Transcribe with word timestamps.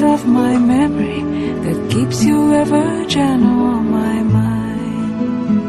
rivers 0.00 0.20
of 0.20 0.26
my 0.28 0.58
memory, 0.58 1.22
that 1.64 1.90
keeps 1.90 2.24
you 2.24 2.52
ever 2.54 3.04
gentle 3.06 3.66
on 3.66 3.90
my 3.90 4.22
mind. 4.22 5.62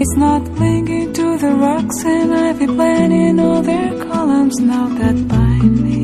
It's 0.00 0.16
not 0.16 0.44
clinging 0.56 1.12
to 1.12 1.38
the 1.38 1.52
rocks 1.54 2.04
and 2.04 2.34
ivy 2.34 2.66
planting 2.66 3.40
all 3.40 3.62
their 3.62 4.04
columns 4.04 4.58
now 4.60 4.88
that 4.88 5.28
bind 5.28 5.82
me. 5.82 6.00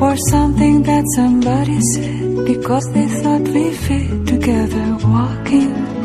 Or 0.00 0.16
something 0.28 0.82
that 0.82 1.04
somebody 1.16 1.80
said 1.94 2.46
because 2.46 2.92
they 2.92 3.06
thought 3.06 3.42
we 3.42 3.72
fit 3.74 4.26
together 4.26 4.96
walking. 5.04 5.99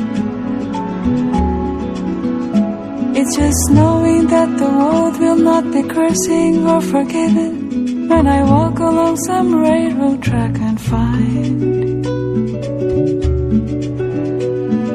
It's 3.28 3.38
just 3.38 3.72
knowing 3.72 4.28
that 4.28 4.56
the 4.60 4.70
world 4.70 5.20
will 5.20 5.36
not 5.36 5.72
be 5.72 5.82
cursing 5.82 6.68
or 6.68 6.80
forgiven 6.80 8.08
when 8.08 8.28
I 8.28 8.44
walk 8.44 8.78
along 8.78 9.18
some 9.18 9.56
railroad 9.56 10.22
track 10.22 10.56
and 10.60 10.80
find 10.80 12.06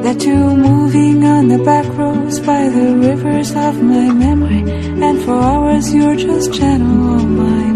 that 0.05 0.23
you're 0.23 0.55
moving 0.55 1.25
on 1.25 1.49
the 1.49 1.61
back 1.65 1.85
roads 1.97 2.39
by 2.39 2.69
the 2.69 2.95
rivers 2.95 3.51
of 3.51 3.83
my 3.83 4.13
memory, 4.13 4.63
and 5.05 5.21
for 5.23 5.37
hours 5.37 5.93
you're 5.93 6.15
just 6.15 6.53
gentle 6.53 7.09
on 7.19 7.35
my 7.35 7.70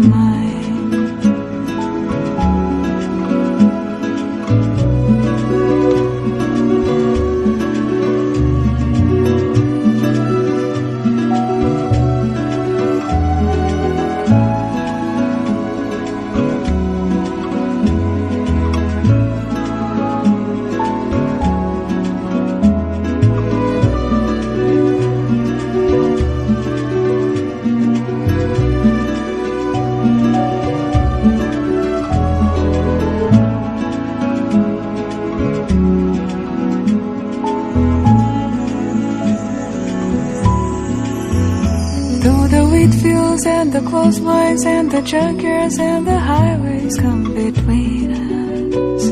the 43.76 43.90
clotheslines 43.90 44.64
and 44.64 44.90
the 44.90 45.02
junkyards 45.02 45.78
and 45.78 46.06
the 46.06 46.18
highways 46.18 46.96
come 46.98 47.24
between 47.34 48.10
us. 48.12 49.04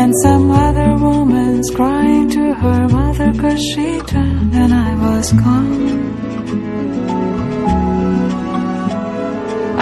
And 0.00 0.10
some 0.22 0.50
other 0.50 0.96
woman's 0.96 1.68
crying 1.70 2.30
to 2.30 2.54
her 2.54 2.88
mother 2.88 3.30
cause 3.38 3.62
she 3.72 4.00
turned 4.12 4.54
and 4.54 4.72
I 4.72 4.90
was 5.06 5.32
gone. 5.32 6.00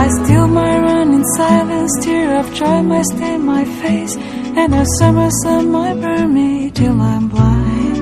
I 0.04 0.08
still 0.20 0.48
my 0.48 0.74
run 0.86 1.14
in 1.14 1.24
silence, 1.36 1.92
tear 2.04 2.40
of 2.40 2.52
joy 2.52 2.82
might 2.82 3.06
stain 3.14 3.42
my 3.44 3.64
face, 3.64 4.16
and 4.60 4.72
the 4.72 4.84
summer 4.98 5.30
sun 5.42 5.70
might 5.70 6.00
burn 6.00 6.34
me 6.34 6.70
till 6.72 7.00
I'm 7.00 7.28
blind. 7.28 7.97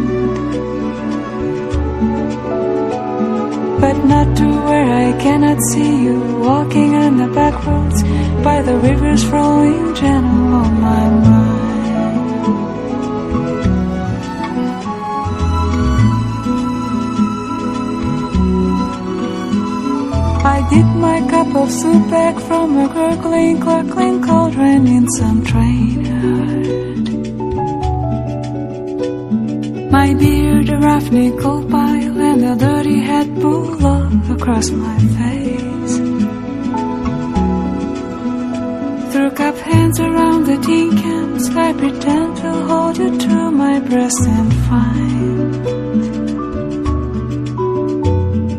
Not 4.09 4.37
to 4.37 4.47
where 4.67 4.89
I 5.07 5.13
cannot 5.21 5.59
see 5.71 6.05
you 6.05 6.21
walking 6.41 6.95
on 6.95 7.17
the 7.17 7.29
back 7.35 7.55
roads 7.67 8.03
by 8.45 8.63
the 8.63 8.77
rivers 8.79 9.25
flowing 9.25 9.95
gentle 9.95 10.55
on 10.63 10.81
my 10.81 11.05
mind. 11.27 11.67
I 20.55 20.59
dip 20.71 20.87
my 21.07 21.19
cup 21.29 21.55
of 21.57 21.71
soup 21.71 22.11
back 22.11 22.39
from 22.41 22.77
a 22.79 22.89
gurgling, 22.89 23.59
cluckling 23.61 24.23
cauldron 24.25 24.87
in 24.87 25.09
some 25.11 25.45
train. 25.45 25.97
My 29.91 30.15
beard, 30.15 30.69
a 30.69 30.77
rough 30.79 31.11
nickel 31.11 31.65
pile, 31.69 31.96
a 32.47 32.55
dirty 32.55 33.01
hat 33.01 33.29
pulled 33.41 33.83
up 33.83 34.31
across 34.31 34.71
my 34.71 34.99
face. 35.19 35.97
Through 39.11 39.31
cup 39.31 39.57
hands 39.57 39.99
around 39.99 40.47
the 40.47 40.59
tin 40.67 40.97
cans, 40.97 41.49
I 41.67 41.73
pretend 41.73 42.37
to 42.37 42.53
hold 42.69 42.99
you 42.99 43.19
to 43.19 43.51
my 43.51 43.81
breast 43.81 44.23
and 44.37 44.53
find 44.69 45.55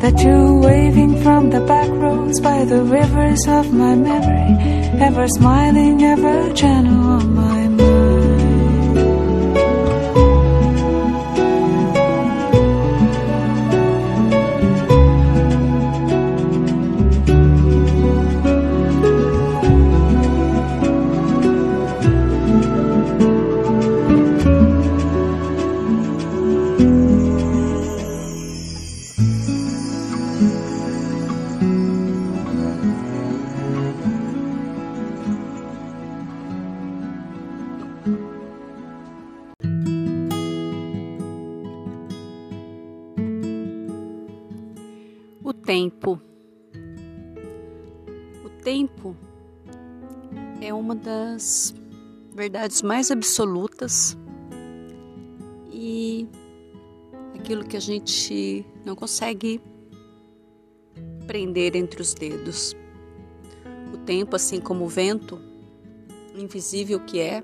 that 0.01 0.15
you're 0.23 0.53
waving 0.67 1.21
from 1.23 1.49
the 1.49 1.61
back 1.61 1.89
roads 1.89 2.41
by 2.41 2.65
the 2.65 2.81
rivers 2.83 3.47
of 3.47 3.73
my 3.73 3.95
memory, 3.95 4.51
ever 5.07 5.27
smiling, 5.27 6.03
ever 6.03 6.53
gentle 6.53 7.05
on 7.17 7.35
my 7.35 7.66
das 51.37 51.71
verdades 52.33 52.81
mais 52.81 53.11
absolutas 53.11 54.17
e 55.71 56.27
aquilo 57.35 57.63
que 57.63 57.77
a 57.77 57.79
gente 57.79 58.65
não 58.83 58.95
consegue 58.95 59.61
prender 61.27 61.75
entre 61.75 62.01
os 62.01 62.15
dedos. 62.15 62.75
O 63.93 63.97
tempo, 63.99 64.35
assim 64.35 64.59
como 64.59 64.85
o 64.85 64.87
vento, 64.87 65.39
invisível 66.35 66.99
que 66.99 67.19
é, 67.19 67.43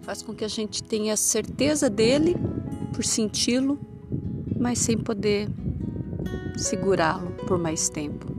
faz 0.00 0.22
com 0.22 0.34
que 0.34 0.44
a 0.44 0.48
gente 0.48 0.82
tenha 0.82 1.14
certeza 1.14 1.90
dele 1.90 2.36
por 2.94 3.04
senti-lo, 3.04 3.78
mas 4.58 4.78
sem 4.78 4.96
poder 4.96 5.46
segurá-lo 6.56 7.32
por 7.46 7.58
mais 7.58 7.90
tempo. 7.90 8.35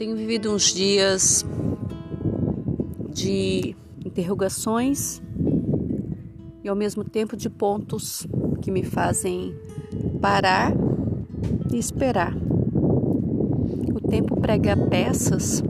Tenho 0.00 0.16
vivido 0.16 0.50
uns 0.50 0.72
dias 0.72 1.44
de 3.12 3.76
interrogações 4.02 5.20
e 6.64 6.68
ao 6.70 6.74
mesmo 6.74 7.04
tempo 7.04 7.36
de 7.36 7.50
pontos 7.50 8.26
que 8.62 8.70
me 8.70 8.82
fazem 8.82 9.54
parar 10.18 10.72
e 11.70 11.76
esperar. 11.76 12.34
O 13.94 14.00
tempo 14.08 14.40
prega 14.40 14.74
peças 14.74 15.62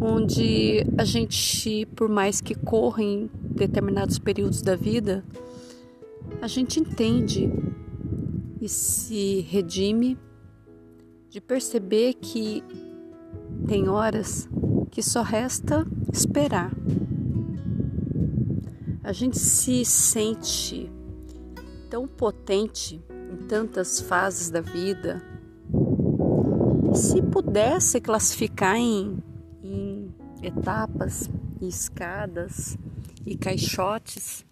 onde 0.00 0.84
a 0.98 1.04
gente, 1.04 1.86
por 1.94 2.08
mais 2.08 2.40
que 2.40 2.56
corra 2.56 3.04
em 3.04 3.30
determinados 3.40 4.18
períodos 4.18 4.62
da 4.62 4.74
vida, 4.74 5.24
a 6.42 6.48
gente 6.48 6.80
entende 6.80 7.48
e 8.60 8.68
se 8.68 9.46
redime 9.48 10.18
de 11.28 11.40
perceber 11.40 12.14
que 12.14 12.64
tem 13.70 13.88
horas 13.88 14.48
que 14.90 15.00
só 15.00 15.22
resta 15.22 15.86
esperar. 16.12 16.72
A 19.04 19.12
gente 19.12 19.38
se 19.38 19.84
sente 19.84 20.90
tão 21.88 22.08
potente 22.08 23.00
em 23.32 23.46
tantas 23.46 24.00
fases 24.00 24.50
da 24.50 24.60
vida. 24.60 25.22
Se 26.92 27.22
pudesse 27.22 28.00
classificar 28.00 28.74
em, 28.74 29.22
em 29.62 30.12
etapas 30.42 31.30
e 31.60 31.68
escadas 31.68 32.76
e 33.24 33.36
caixotes, 33.36 34.44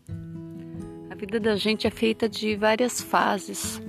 a 1.11 1.17
vida 1.17 1.41
da 1.41 1.57
gente 1.57 1.89
é 1.89 1.91
feita 1.91 2.29
de 2.29 2.55
várias 2.55 3.01
fases, 3.01 3.83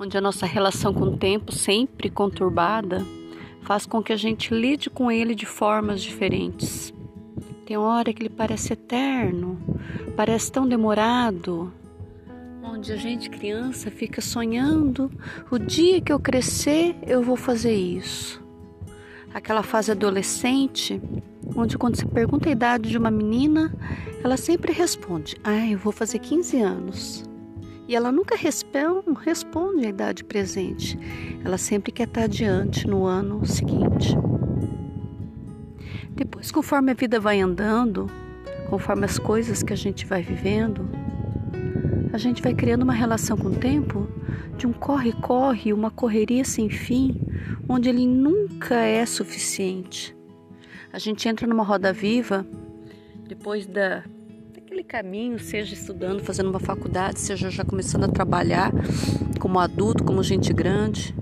onde 0.00 0.16
a 0.16 0.22
nossa 0.22 0.46
relação 0.46 0.94
com 0.94 1.04
o 1.04 1.18
tempo, 1.18 1.52
sempre 1.52 2.08
conturbada, 2.08 3.04
faz 3.62 3.86
com 3.86 4.02
que 4.02 4.12
a 4.12 4.16
gente 4.16 4.54
lide 4.54 4.90
com 4.90 5.10
ele 5.10 5.34
de 5.34 5.46
formas 5.46 6.02
diferentes. 6.02 6.92
Tem 7.64 7.76
hora 7.76 8.12
que 8.12 8.22
ele 8.22 8.28
parece 8.28 8.72
eterno, 8.72 9.58
parece 10.16 10.52
tão 10.52 10.68
demorado, 10.68 11.72
onde 12.62 12.92
a 12.92 12.96
gente, 12.96 13.30
criança, 13.30 13.90
fica 13.90 14.20
sonhando: 14.20 15.10
o 15.50 15.58
dia 15.58 16.00
que 16.00 16.12
eu 16.12 16.18
crescer, 16.18 16.96
eu 17.06 17.22
vou 17.22 17.36
fazer 17.36 17.74
isso. 17.74 18.42
Aquela 19.32 19.62
fase 19.62 19.90
adolescente, 19.90 21.00
onde 21.56 21.78
quando 21.78 21.96
se 21.96 22.04
pergunta 22.04 22.48
a 22.48 22.52
idade 22.52 22.90
de 22.90 22.98
uma 22.98 23.10
menina, 23.10 23.72
ela 24.22 24.36
sempre 24.36 24.72
responde: 24.72 25.36
Ah, 25.44 25.66
eu 25.66 25.78
vou 25.78 25.92
fazer 25.92 26.18
15 26.18 26.60
anos. 26.60 27.31
E 27.92 27.94
ela 27.94 28.10
nunca 28.10 28.34
responde 28.34 29.84
a 29.84 29.90
idade 29.90 30.24
presente. 30.24 30.98
Ela 31.44 31.58
sempre 31.58 31.92
quer 31.92 32.08
estar 32.08 32.22
adiante 32.22 32.86
no 32.86 33.04
ano 33.04 33.44
seguinte. 33.44 34.16
Depois, 36.12 36.50
conforme 36.50 36.92
a 36.92 36.94
vida 36.94 37.20
vai 37.20 37.42
andando, 37.42 38.10
conforme 38.70 39.04
as 39.04 39.18
coisas 39.18 39.62
que 39.62 39.74
a 39.74 39.76
gente 39.76 40.06
vai 40.06 40.22
vivendo, 40.22 40.88
a 42.14 42.16
gente 42.16 42.40
vai 42.40 42.54
criando 42.54 42.82
uma 42.82 42.94
relação 42.94 43.36
com 43.36 43.48
o 43.48 43.56
tempo 43.56 44.08
de 44.56 44.66
um 44.66 44.72
corre-corre, 44.72 45.70
uma 45.70 45.90
correria 45.90 46.46
sem 46.46 46.70
fim, 46.70 47.20
onde 47.68 47.90
ele 47.90 48.06
nunca 48.06 48.74
é 48.74 49.04
suficiente. 49.04 50.16
A 50.90 50.98
gente 50.98 51.28
entra 51.28 51.46
numa 51.46 51.62
roda 51.62 51.92
viva 51.92 52.46
depois 53.28 53.66
da 53.66 54.02
aquele 54.72 54.84
caminho, 54.84 55.38
seja 55.38 55.74
estudando, 55.74 56.22
fazendo 56.22 56.48
uma 56.48 56.58
faculdade, 56.58 57.20
seja 57.20 57.50
já 57.50 57.62
começando 57.62 58.04
a 58.04 58.08
trabalhar 58.08 58.72
como 59.38 59.58
adulto, 59.58 60.02
como 60.02 60.22
gente 60.22 60.50
grande, 60.50 61.14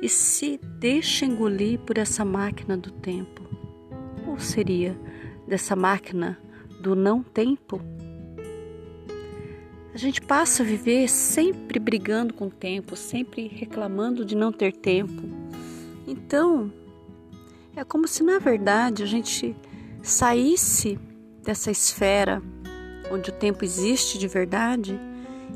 e 0.00 0.08
se 0.08 0.60
deixa 0.78 1.26
engolir 1.26 1.80
por 1.80 1.98
essa 1.98 2.24
máquina 2.24 2.76
do 2.76 2.92
tempo. 2.92 3.42
Ou 4.24 4.38
seria 4.38 4.96
dessa 5.48 5.74
máquina 5.74 6.38
do 6.80 6.94
não 6.94 7.24
tempo? 7.24 7.80
A 9.92 9.98
gente 9.98 10.20
passa 10.20 10.62
a 10.62 10.66
viver 10.66 11.08
sempre 11.08 11.80
brigando 11.80 12.34
com 12.34 12.46
o 12.46 12.50
tempo, 12.50 12.94
sempre 12.94 13.48
reclamando 13.48 14.24
de 14.24 14.36
não 14.36 14.52
ter 14.52 14.72
tempo. 14.72 15.24
Então, 16.06 16.72
é 17.74 17.82
como 17.82 18.06
se 18.06 18.22
na 18.22 18.38
verdade 18.38 19.02
a 19.02 19.06
gente 19.06 19.56
saísse 20.02 20.96
dessa 21.42 21.68
esfera 21.68 22.40
onde 23.10 23.30
o 23.30 23.32
tempo 23.32 23.64
existe 23.64 24.18
de 24.18 24.26
verdade 24.26 24.98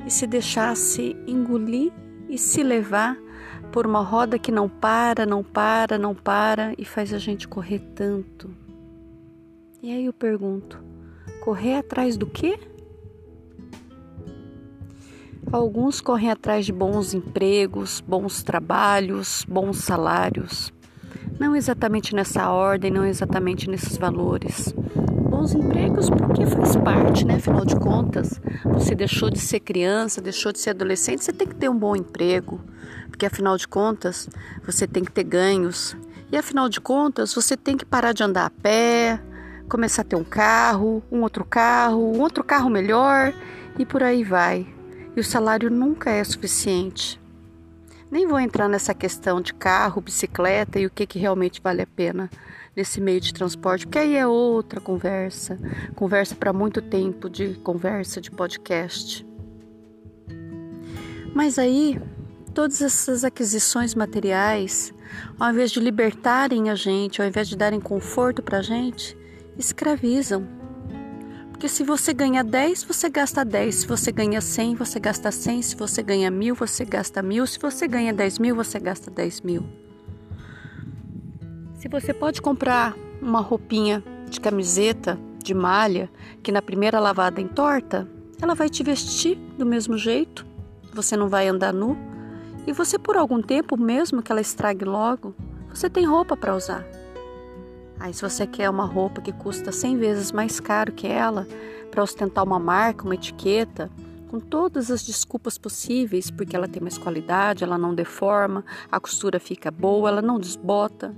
e 0.06 0.11
se 0.11 0.26
deixasse 0.26 1.17
engolir 1.26 1.93
e 2.29 2.38
se 2.38 2.62
levar 2.62 3.17
por 3.73 3.87
uma 3.87 4.00
roda 4.00 4.38
que 4.38 4.50
não 4.50 4.69
para, 4.69 5.26
não 5.26 5.43
para, 5.43 5.99
não 5.99 6.14
para 6.14 6.75
e 6.79 6.85
faz 6.85 7.12
a 7.12 7.19
gente 7.19 7.47
correr 7.47 7.81
tanto. 7.94 8.50
E 9.82 9.93
aí 9.93 10.06
eu 10.06 10.12
pergunto: 10.12 10.82
correr 11.43 11.76
atrás 11.76 12.17
do 12.17 12.26
quê? 12.26 12.58
Alguns 15.52 16.00
correm 16.00 16.31
atrás 16.31 16.64
de 16.64 16.73
bons 16.73 17.12
empregos, 17.12 18.00
bons 18.00 18.43
trabalhos, 18.43 19.44
bons 19.49 19.79
salários. 19.79 20.73
Não 21.41 21.56
exatamente 21.56 22.14
nessa 22.14 22.50
ordem, 22.50 22.91
não 22.91 23.05
exatamente 23.05 23.69
nesses 23.69 23.97
valores 23.97 24.75
bons 25.40 25.54
empregos 25.54 26.10
porque 26.10 26.44
faz 26.44 26.76
parte, 26.76 27.25
né? 27.25 27.37
Afinal 27.37 27.64
de 27.64 27.75
contas, 27.75 28.38
você 28.62 28.94
deixou 28.94 29.31
de 29.31 29.38
ser 29.38 29.60
criança, 29.60 30.20
deixou 30.20 30.52
de 30.52 30.58
ser 30.58 30.70
adolescente, 30.70 31.25
você 31.25 31.32
tem 31.32 31.48
que 31.48 31.54
ter 31.54 31.70
um 31.70 31.78
bom 31.78 31.96
emprego, 31.96 32.60
porque 33.08 33.25
afinal 33.25 33.56
de 33.56 33.66
contas, 33.66 34.28
você 34.66 34.87
tem 34.87 35.02
que 35.02 35.10
ter 35.10 35.25
ganhos. 35.25 35.96
E 36.31 36.37
afinal 36.37 36.69
de 36.69 36.78
contas, 36.78 37.34
você 37.34 37.56
tem 37.56 37.75
que 37.75 37.87
parar 37.87 38.12
de 38.12 38.22
andar 38.22 38.44
a 38.44 38.50
pé, 38.50 39.19
começar 39.66 40.02
a 40.02 40.04
ter 40.04 40.16
um 40.16 40.25
carro, 40.25 41.02
um 41.10 41.22
outro 41.22 41.42
carro, 41.42 42.14
um 42.14 42.20
outro 42.20 42.44
carro 42.44 42.69
melhor 42.69 43.32
e 43.78 43.87
por 43.87 44.02
aí 44.02 44.22
vai. 44.22 44.66
E 45.16 45.20
o 45.20 45.25
salário 45.25 45.70
nunca 45.70 46.10
é 46.10 46.22
suficiente. 46.22 47.19
Nem 48.10 48.26
vou 48.26 48.38
entrar 48.38 48.69
nessa 48.69 48.92
questão 48.92 49.40
de 49.40 49.54
carro, 49.54 50.02
bicicleta 50.02 50.78
e 50.78 50.84
o 50.84 50.90
que, 50.90 51.06
que 51.06 51.19
realmente 51.19 51.62
vale 51.62 51.81
a 51.81 51.87
pena 51.87 52.28
nesse 52.80 52.99
meio 52.99 53.20
de 53.20 53.34
transporte, 53.34 53.87
porque 53.87 53.99
aí 53.99 54.16
é 54.16 54.26
outra 54.26 54.80
conversa, 54.80 55.58
conversa 55.94 56.34
para 56.34 56.50
muito 56.50 56.80
tempo 56.80 57.28
de 57.28 57.54
conversa 57.56 58.22
de 58.22 58.30
podcast. 58.30 59.26
Mas 61.34 61.58
aí, 61.58 62.00
todas 62.54 62.80
essas 62.80 63.22
aquisições 63.22 63.94
materiais, 63.94 64.94
ao 65.38 65.50
invés 65.50 65.70
de 65.70 65.78
libertarem 65.78 66.70
a 66.70 66.75
gente, 66.75 67.20
ao 67.20 67.28
invés 67.28 67.49
de 67.50 67.56
darem 67.56 67.80
conforto 67.80 68.42
para 68.42 68.58
a 68.58 68.62
gente, 68.62 69.14
escravizam. 69.58 70.49
Porque 71.50 71.68
se 71.68 71.84
você 71.84 72.14
ganha 72.14 72.42
10, 72.42 72.84
você 72.84 73.10
gasta 73.10 73.44
10. 73.44 73.75
Se 73.75 73.87
você 73.87 74.10
ganha 74.10 74.40
100, 74.40 74.75
você 74.76 74.99
gasta 74.99 75.30
100. 75.30 75.62
Se 75.62 75.76
você 75.76 76.02
ganha 76.02 76.30
mil, 76.30 76.54
você 76.54 76.87
gasta 76.87 77.22
mil. 77.22 77.46
Se 77.46 77.58
você 77.58 77.87
ganha 77.87 78.14
10 78.14 78.38
mil, 78.38 78.56
você 78.56 78.80
gasta 78.80 79.10
10 79.10 79.42
mil. 79.42 79.89
Se 81.80 81.88
você 81.88 82.12
pode 82.12 82.42
comprar 82.42 82.94
uma 83.22 83.40
roupinha 83.40 84.04
de 84.28 84.38
camiseta, 84.38 85.18
de 85.42 85.54
malha, 85.54 86.10
que 86.42 86.52
na 86.52 86.60
primeira 86.60 87.00
lavada 87.00 87.40
entorta, 87.40 88.06
ela 88.38 88.54
vai 88.54 88.68
te 88.68 88.82
vestir 88.82 89.38
do 89.56 89.64
mesmo 89.64 89.96
jeito, 89.96 90.44
você 90.92 91.16
não 91.16 91.26
vai 91.26 91.49
andar 91.49 91.72
nu, 91.72 91.96
e 92.66 92.72
você 92.75 92.99
por 92.99 93.16
algum 93.16 93.40
tempo, 93.40 93.78
mesmo 93.78 94.20
que 94.20 94.30
ela 94.30 94.42
estrague 94.42 94.84
logo, 94.84 95.34
você 95.70 95.88
tem 95.88 96.04
roupa 96.04 96.37
para 96.37 96.54
usar. 96.54 96.84
Aí 97.99 98.12
se 98.12 98.20
você 98.20 98.46
quer 98.46 98.68
uma 98.68 98.84
roupa 98.84 99.22
que 99.22 99.32
custa 99.32 99.72
100 99.72 99.96
vezes 99.96 100.32
mais 100.32 100.60
caro 100.60 100.92
que 100.92 101.06
ela, 101.06 101.49
para 101.90 102.02
ostentar 102.02 102.44
uma 102.44 102.58
marca, 102.58 103.06
uma 103.06 103.14
etiqueta, 103.14 103.90
com 104.28 104.38
todas 104.38 104.90
as 104.90 105.02
desculpas 105.02 105.56
possíveis, 105.56 106.30
porque 106.30 106.54
ela 106.54 106.68
tem 106.68 106.82
mais 106.82 106.99
qualidade, 106.99 107.64
ela 107.64 107.78
não 107.78 107.94
deforma, 107.94 108.66
a 108.92 109.00
costura 109.00 109.40
fica 109.40 109.70
boa, 109.70 110.10
ela 110.10 110.20
não 110.20 110.38
desbota 110.38 111.14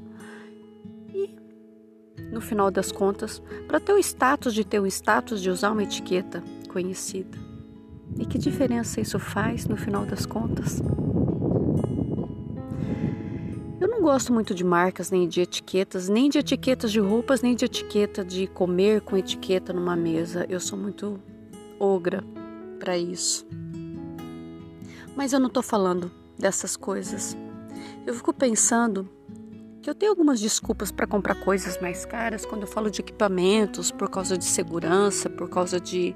no 2.32 2.40
final 2.40 2.70
das 2.70 2.90
contas, 2.90 3.40
para 3.68 3.78
ter 3.78 3.92
o 3.92 3.98
status 3.98 4.54
de 4.54 4.64
ter 4.64 4.80
o 4.80 4.86
status 4.86 5.40
de 5.40 5.50
usar 5.50 5.70
uma 5.70 5.82
etiqueta 5.82 6.42
conhecida. 6.68 7.38
E 8.18 8.24
que 8.26 8.38
diferença 8.38 9.00
isso 9.00 9.18
faz 9.18 9.66
no 9.66 9.76
final 9.76 10.04
das 10.04 10.26
contas? 10.26 10.82
Eu 13.80 13.88
não 13.88 14.00
gosto 14.00 14.32
muito 14.32 14.54
de 14.54 14.64
marcas, 14.64 15.10
nem 15.10 15.28
de 15.28 15.40
etiquetas, 15.40 16.08
nem 16.08 16.30
de 16.30 16.38
etiquetas 16.38 16.90
de 16.90 17.00
roupas, 17.00 17.42
nem 17.42 17.54
de 17.54 17.64
etiqueta 17.64 18.24
de 18.24 18.46
comer 18.46 19.00
com 19.00 19.16
etiqueta 19.16 19.72
numa 19.72 19.96
mesa. 19.96 20.46
Eu 20.48 20.60
sou 20.60 20.78
muito 20.78 21.20
ogra 21.78 22.24
para 22.78 22.96
isso. 22.96 23.46
Mas 25.16 25.32
eu 25.32 25.40
não 25.40 25.48
estou 25.48 25.62
falando 25.62 26.10
dessas 26.38 26.76
coisas. 26.76 27.36
Eu 28.06 28.14
fico 28.14 28.32
pensando 28.32 29.08
que 29.82 29.90
eu 29.90 29.94
tenho 29.94 30.12
algumas 30.12 30.40
desculpas 30.40 30.92
para 30.92 31.08
comprar 31.08 31.34
coisas 31.34 31.80
mais 31.80 32.06
caras 32.06 32.46
quando 32.46 32.62
eu 32.62 32.68
falo 32.68 32.88
de 32.88 33.00
equipamentos, 33.00 33.90
por 33.90 34.08
causa 34.08 34.38
de 34.38 34.44
segurança, 34.44 35.28
por 35.28 35.50
causa 35.50 35.80
de 35.80 36.14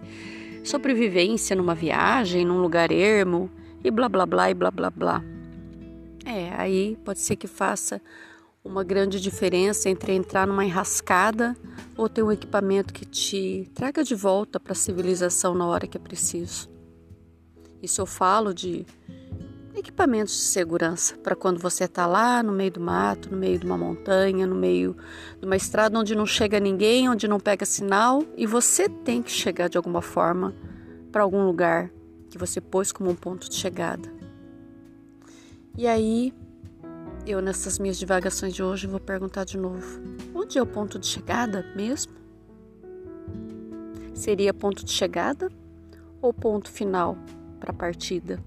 sobrevivência 0.63 1.57
numa 1.57 1.75
viagem, 1.75 2.45
num 2.45 2.61
lugar 2.63 2.93
ermo 2.93 3.51
e 3.83 3.91
blá 3.91 4.09
blá 4.09 4.25
blá 4.25 4.51
e 4.51 4.55
blá 4.55 4.71
blá 4.71 4.91
blá. 4.91 5.25
É, 6.25 6.51
aí 6.57 6.97
pode 7.05 7.19
ser 7.19 7.35
que 7.35 7.49
faça 7.49 8.01
uma 8.65 8.85
grande 8.85 9.21
diferença 9.21 9.89
entre 9.89 10.13
entrar 10.13 10.47
numa 10.47 10.65
enrascada 10.65 11.57
ou 11.97 12.09
ter 12.09 12.23
um 12.23 12.31
equipamento 12.31 12.95
que 12.95 13.05
te 13.05 13.69
traga 13.75 14.05
de 14.05 14.15
volta 14.15 14.61
para 14.61 14.73
a 14.73 14.77
civilização 14.77 15.55
na 15.55 15.67
hora 15.67 15.87
que 15.87 15.97
é 15.97 16.01
preciso. 16.01 16.69
Isso 17.83 18.01
eu 18.01 18.07
falo 18.07 18.55
de 18.55 18.87
equipamentos 19.79 20.35
de 20.35 20.41
segurança 20.41 21.17
para 21.19 21.37
quando 21.37 21.59
você 21.59 21.85
está 21.85 22.07
lá 22.07 22.43
no 22.43 22.53
meio 22.53 22.71
do 22.71 22.81
mato, 22.81 23.31
no 23.31 23.37
meio 23.37 23.59
de 23.59 23.67
uma 23.67 23.77
montanha, 23.77 24.47
no 24.47 24.55
meio 24.55 24.97
de 25.39 25.47
uma 25.47 25.57
estrada 25.57 25.99
onde 25.99 26.15
não 26.15 26.27
chega 26.27 26.59
ninguém, 26.59 27.09
onde 27.09 27.29
não 27.29 27.39
pega 27.39 27.65
sinal 27.65 28.23
e 28.37 28.47
você 28.47 28.89
tem 28.89 29.23
que 29.23 29.31
chegar 29.31 29.69
de 29.69 29.77
alguma 29.77 30.01
forma 30.01 30.55
para 31.13 31.23
algum 31.23 31.45
lugar 31.45 31.91
que 32.31 32.39
você 32.39 32.61
pôs 32.61 32.93
como 32.93 33.11
um 33.11 33.15
ponto 33.15 33.49
de 33.49 33.55
chegada. 33.55 34.13
E 35.77 35.87
aí, 35.87 36.33
eu 37.27 37.43
nessas 37.43 37.79
minhas 37.79 37.99
divagações 37.99 38.55
de 38.55 38.63
hoje 38.63 38.87
vou 38.87 39.01
perguntar 39.01 39.45
de 39.45 39.59
novo: 39.59 40.01
onde 40.35 40.59
é 40.59 40.63
o 40.63 40.67
ponto 40.67 40.99
de 40.99 41.07
chegada 41.07 41.67
mesmo? 41.75 42.13
Seria 44.15 44.55
ponto 44.55 44.85
de 44.85 44.93
chegada 44.93 45.51
ou 46.23 46.33
ponto 46.33 46.71
final 46.71 47.19
para 47.61 47.71
a 47.71 47.75
partida? 47.75 48.43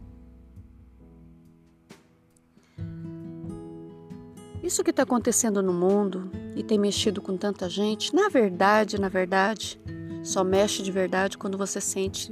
Isso 4.70 4.84
que 4.84 4.92
está 4.92 5.02
acontecendo 5.02 5.64
no 5.64 5.74
mundo 5.74 6.30
e 6.56 6.62
tem 6.62 6.78
mexido 6.78 7.24
com 7.24 7.36
tanta 7.36 7.68
gente, 7.68 8.14
na 8.14 8.30
verdade, 8.30 9.02
na 9.02 9.10
verdade, 9.10 9.82
só 10.24 10.44
mexe 10.44 10.84
de 10.84 10.92
verdade 10.92 11.40
quando 11.40 11.58
você 11.58 11.82
sente 11.82 12.32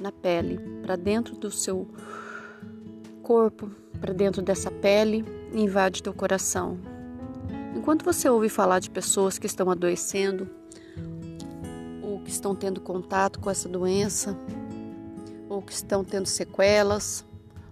na 0.00 0.10
pele, 0.10 0.58
para 0.82 0.96
dentro 0.96 1.36
do 1.36 1.48
seu 1.48 1.86
corpo, 3.22 3.70
para 4.00 4.12
dentro 4.12 4.42
dessa 4.42 4.68
pele 4.68 5.24
e 5.52 5.60
invade 5.60 6.02
teu 6.02 6.12
coração. 6.12 6.76
Enquanto 7.76 8.04
você 8.04 8.28
ouve 8.28 8.48
falar 8.48 8.80
de 8.80 8.90
pessoas 8.90 9.38
que 9.38 9.46
estão 9.46 9.70
adoecendo, 9.70 10.50
ou 12.02 12.18
que 12.18 12.30
estão 12.30 12.52
tendo 12.52 12.80
contato 12.80 13.38
com 13.38 13.48
essa 13.48 13.68
doença, 13.68 14.36
ou 15.48 15.62
que 15.62 15.72
estão 15.72 16.02
tendo 16.02 16.26
sequelas, 16.26 17.24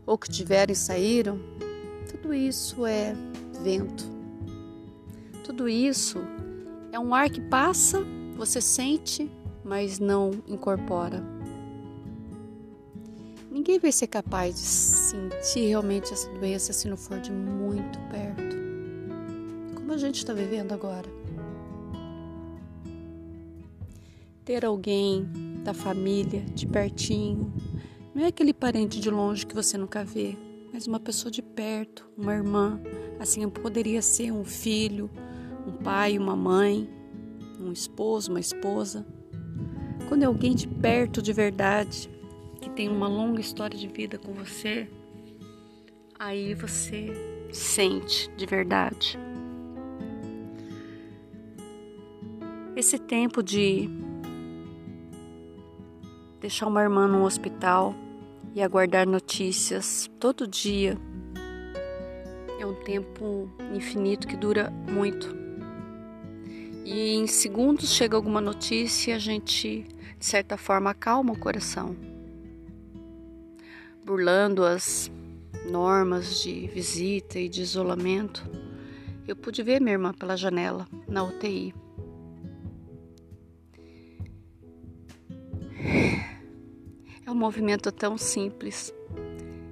ou 0.07 0.17
que 0.17 0.31
tiveram 0.31 0.73
e 0.73 0.77
saíram, 0.77 1.41
tudo 2.09 2.33
isso 2.33 2.87
é 2.87 3.13
vento. 3.63 4.05
Tudo 5.45 5.69
isso 5.69 6.19
é 6.93 6.99
um 6.99 7.15
ar 7.15 7.31
que 7.31 7.41
passa, 7.41 8.05
você 8.37 8.61
sente, 8.61 9.31
mas 9.65 9.99
não 9.99 10.31
incorpora. 10.47 11.23
Ninguém 13.51 13.79
vai 13.79 13.91
ser 13.91 14.07
capaz 14.07 14.55
de 14.55 14.61
sentir 14.61 15.67
realmente 15.67 16.13
essa 16.13 16.31
doença 16.31 16.73
se 16.73 16.89
não 16.89 16.97
for 16.97 17.19
de 17.19 17.33
muito 17.33 17.99
perto, 18.11 18.57
como 19.75 19.93
a 19.93 19.97
gente 19.97 20.17
está 20.17 20.33
vivendo 20.33 20.73
agora. 20.73 21.09
Ter 24.45 24.65
alguém 24.65 25.29
da 25.65 25.75
família 25.75 26.41
de 26.55 26.67
pertinho, 26.67 27.53
não 28.15 28.25
é 28.25 28.29
aquele 28.29 28.55
parente 28.55 29.01
de 29.01 29.11
longe 29.11 29.45
que 29.45 29.55
você 29.55 29.77
nunca 29.77 30.05
vê, 30.05 30.37
mas 30.79 30.87
uma 30.87 31.01
pessoa 31.01 31.29
de 31.29 31.43
perto, 31.43 32.09
uma 32.17 32.33
irmã, 32.33 32.81
Assim 33.19 33.49
poderia 33.51 34.01
ser 34.01 34.31
um 34.31 34.45
filho, 34.45 35.11
um 35.67 35.73
pai, 35.73 36.17
uma 36.17 36.37
mãe, 36.37 36.89
um 37.59 37.73
esposo, 37.73 38.31
uma 38.31 38.39
esposa. 38.39 39.05
Quando 40.09 40.23
é 40.23 40.27
alguém 40.27 40.55
de 40.55 40.69
perto 40.69 41.21
de 41.21 41.33
verdade, 41.33 42.09
que 42.61 42.71
tem 42.71 42.89
uma 42.89 43.09
longa 43.09 43.41
história 43.41 43.77
de 43.77 43.89
vida 43.89 44.19
com 44.19 44.33
você, 44.33 44.89
aí 46.17 46.55
você 46.55 47.09
sente 47.51 48.31
de 48.37 48.47
verdade. 48.47 49.19
Esse 52.77 53.01
tempo 53.01 53.43
de 53.43 53.91
deixar 56.41 56.69
uma 56.69 56.83
irmã 56.83 57.09
no 57.09 57.25
hospital 57.25 57.97
e 58.55 58.63
aguardar 58.63 59.07
notícias 59.07 60.11
todo 60.19 60.47
dia 60.47 60.99
é 62.59 62.67
um 62.67 62.75
tempo 62.75 63.49
infinito 63.73 64.27
que 64.27 64.37
dura 64.37 64.71
muito. 64.71 65.35
E 66.85 67.15
em 67.15 67.27
segundos 67.27 67.93
chega 67.93 68.17
alguma 68.17 68.41
notícia 68.41 69.13
e 69.13 69.15
a 69.15 69.19
gente, 69.19 69.87
de 70.19 70.27
certa 70.27 70.57
forma, 70.57 70.91
acalma 70.91 71.33
o 71.33 71.39
coração, 71.39 71.95
burlando 74.05 74.65
as 74.65 75.11
normas 75.71 76.43
de 76.43 76.67
visita 76.69 77.39
e 77.39 77.49
de 77.49 77.63
isolamento. 77.63 78.45
Eu 79.27 79.37
pude 79.37 79.63
ver 79.63 79.81
minha 79.81 79.93
irmã 79.93 80.13
pela 80.13 80.37
janela, 80.37 80.89
na 81.07 81.23
UTI. 81.23 81.75
É 87.29 87.31
um 87.31 87.35
movimento 87.35 87.93
tão 87.93 88.17
simples, 88.17 88.91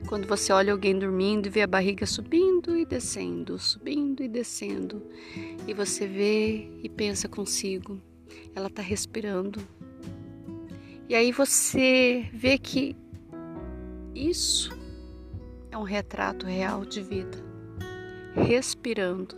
quando 0.07 0.29
você 0.29 0.53
olha 0.53 0.75
alguém 0.75 0.99
dormindo 0.99 1.47
e 1.47 1.49
vê 1.49 1.63
a 1.63 1.67
barriga 1.67 2.05
subindo 2.05 2.77
e 2.77 2.85
descendo, 2.85 3.59
subindo 3.59 4.23
e 4.23 4.29
descendo, 4.29 5.03
e 5.67 5.73
você 5.73 6.07
vê 6.07 6.71
e 6.83 6.89
pensa 6.91 7.31
consigo, 7.31 7.99
ela 8.55 8.67
está 8.67 8.83
respirando. 8.83 9.67
E 11.09 11.15
aí 11.15 11.33
você 11.33 12.29
vê 12.31 12.59
que 12.59 12.95
isso 14.15 14.77
é 15.71 15.79
um 15.79 15.83
retrato 15.83 16.45
real 16.45 16.85
de 16.85 17.01
vida, 17.01 17.43
respirando. 18.35 19.35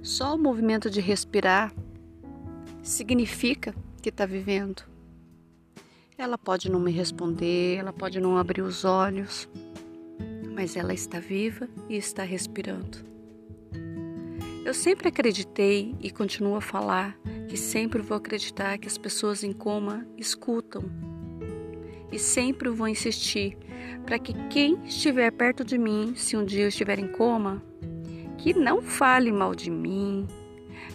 Só 0.00 0.36
o 0.36 0.38
movimento 0.38 0.88
de 0.88 1.00
respirar 1.00 1.74
significa 2.84 3.74
que 4.00 4.10
está 4.10 4.24
vivendo. 4.24 4.94
Ela 6.18 6.38
pode 6.38 6.70
não 6.70 6.80
me 6.80 6.90
responder, 6.90 7.76
ela 7.76 7.92
pode 7.92 8.18
não 8.18 8.38
abrir 8.38 8.62
os 8.62 8.86
olhos, 8.86 9.46
mas 10.54 10.74
ela 10.74 10.94
está 10.94 11.20
viva 11.20 11.68
e 11.90 11.96
está 11.96 12.22
respirando. 12.22 13.04
Eu 14.64 14.72
sempre 14.72 15.08
acreditei 15.08 15.94
e 16.00 16.10
continuo 16.10 16.56
a 16.56 16.60
falar 16.62 17.18
que 17.48 17.56
sempre 17.58 18.00
vou 18.00 18.16
acreditar 18.16 18.78
que 18.78 18.88
as 18.88 18.96
pessoas 18.96 19.44
em 19.44 19.52
coma 19.52 20.06
escutam. 20.16 20.84
E 22.10 22.18
sempre 22.18 22.70
vou 22.70 22.88
insistir 22.88 23.54
para 24.06 24.18
que 24.18 24.32
quem 24.48 24.82
estiver 24.86 25.30
perto 25.30 25.62
de 25.62 25.76
mim, 25.76 26.14
se 26.16 26.34
um 26.34 26.46
dia 26.46 26.64
eu 26.64 26.68
estiver 26.68 26.98
em 26.98 27.08
coma, 27.08 27.62
que 28.38 28.54
não 28.54 28.80
fale 28.80 29.30
mal 29.30 29.54
de 29.54 29.70
mim, 29.70 30.26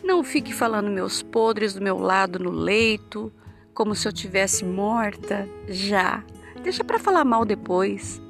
não 0.04 0.24
fique 0.24 0.52
falando 0.52 0.90
meus 0.90 1.22
podres 1.22 1.76
do 1.76 1.82
meu 1.82 2.00
lado 2.00 2.40
no 2.40 2.50
leito, 2.50 3.32
como 3.74 3.96
se 3.96 4.08
eu 4.08 4.14
tivesse 4.14 4.66
morta 4.66 5.48
já. 5.68 6.24
Deixa 6.64 6.84
para 6.84 7.00
falar 7.00 7.26
mal 7.26 7.46
depois. 7.46 8.22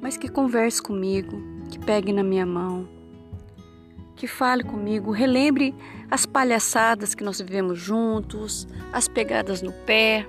Mas 0.00 0.16
que 0.16 0.28
converse 0.28 0.80
comigo, 0.80 1.40
que 1.70 1.78
pegue 1.78 2.12
na 2.12 2.22
minha 2.22 2.46
mão, 2.46 2.88
que 4.14 4.26
fale 4.26 4.62
comigo, 4.62 5.10
relembre 5.10 5.74
as 6.10 6.24
palhaçadas 6.24 7.14
que 7.14 7.24
nós 7.24 7.40
vivemos 7.40 7.78
juntos, 7.78 8.68
as 8.92 9.08
pegadas 9.08 9.62
no 9.62 9.72
pé, 9.72 10.26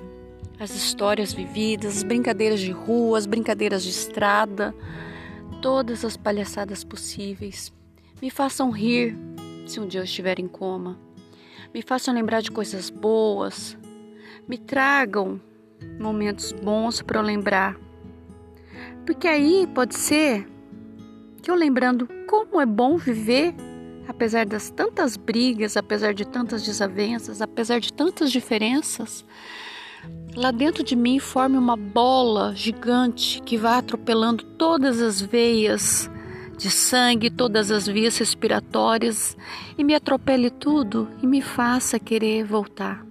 as 0.59 0.75
histórias 0.75 1.31
vividas, 1.31 1.97
as 1.97 2.03
brincadeiras 2.03 2.59
de 2.59 2.71
rua, 2.71 3.17
as 3.17 3.25
brincadeiras 3.25 3.83
de 3.83 3.89
estrada, 3.89 4.73
todas 5.61 6.03
as 6.03 6.17
palhaçadas 6.17 6.83
possíveis. 6.83 7.71
Me 8.21 8.31
façam 8.31 8.71
rir 8.71 9.15
se 9.67 9.79
um 9.79 9.87
dia 9.87 9.99
eu 9.99 10.05
estiver 10.05 10.39
em 10.39 10.47
coma 10.47 11.06
me 11.73 11.81
façam 11.81 12.13
lembrar 12.13 12.41
de 12.41 12.51
coisas 12.51 12.89
boas, 12.89 13.77
me 14.47 14.57
tragam 14.57 15.39
momentos 15.99 16.51
bons 16.51 17.01
para 17.01 17.19
eu 17.19 17.23
lembrar. 17.23 17.77
Porque 19.05 19.27
aí 19.27 19.67
pode 19.73 19.95
ser 19.95 20.47
que 21.41 21.49
eu 21.49 21.55
lembrando 21.55 22.07
como 22.27 22.59
é 22.59 22.65
bom 22.65 22.97
viver, 22.97 23.53
apesar 24.07 24.45
das 24.45 24.69
tantas 24.69 25.15
brigas, 25.15 25.77
apesar 25.77 26.13
de 26.13 26.27
tantas 26.27 26.63
desavenças, 26.63 27.41
apesar 27.41 27.79
de 27.79 27.93
tantas 27.93 28.31
diferenças, 28.31 29.25
lá 30.35 30.51
dentro 30.51 30.83
de 30.83 30.95
mim 30.95 31.19
forme 31.19 31.57
uma 31.57 31.75
bola 31.75 32.53
gigante 32.55 33.41
que 33.41 33.57
vai 33.57 33.79
atropelando 33.79 34.43
todas 34.43 35.01
as 35.01 35.21
veias 35.21 36.09
de 36.57 36.71
sangue 36.71 37.29
todas 37.29 37.69
as 37.69 37.85
vias 37.87 38.17
respiratórias 38.17 39.37
e 39.77 39.83
me 39.83 39.93
atropele 39.93 40.49
tudo 40.49 41.07
e 41.21 41.27
me 41.27 41.41
faça 41.41 41.99
querer 41.99 42.43
voltar. 42.43 43.05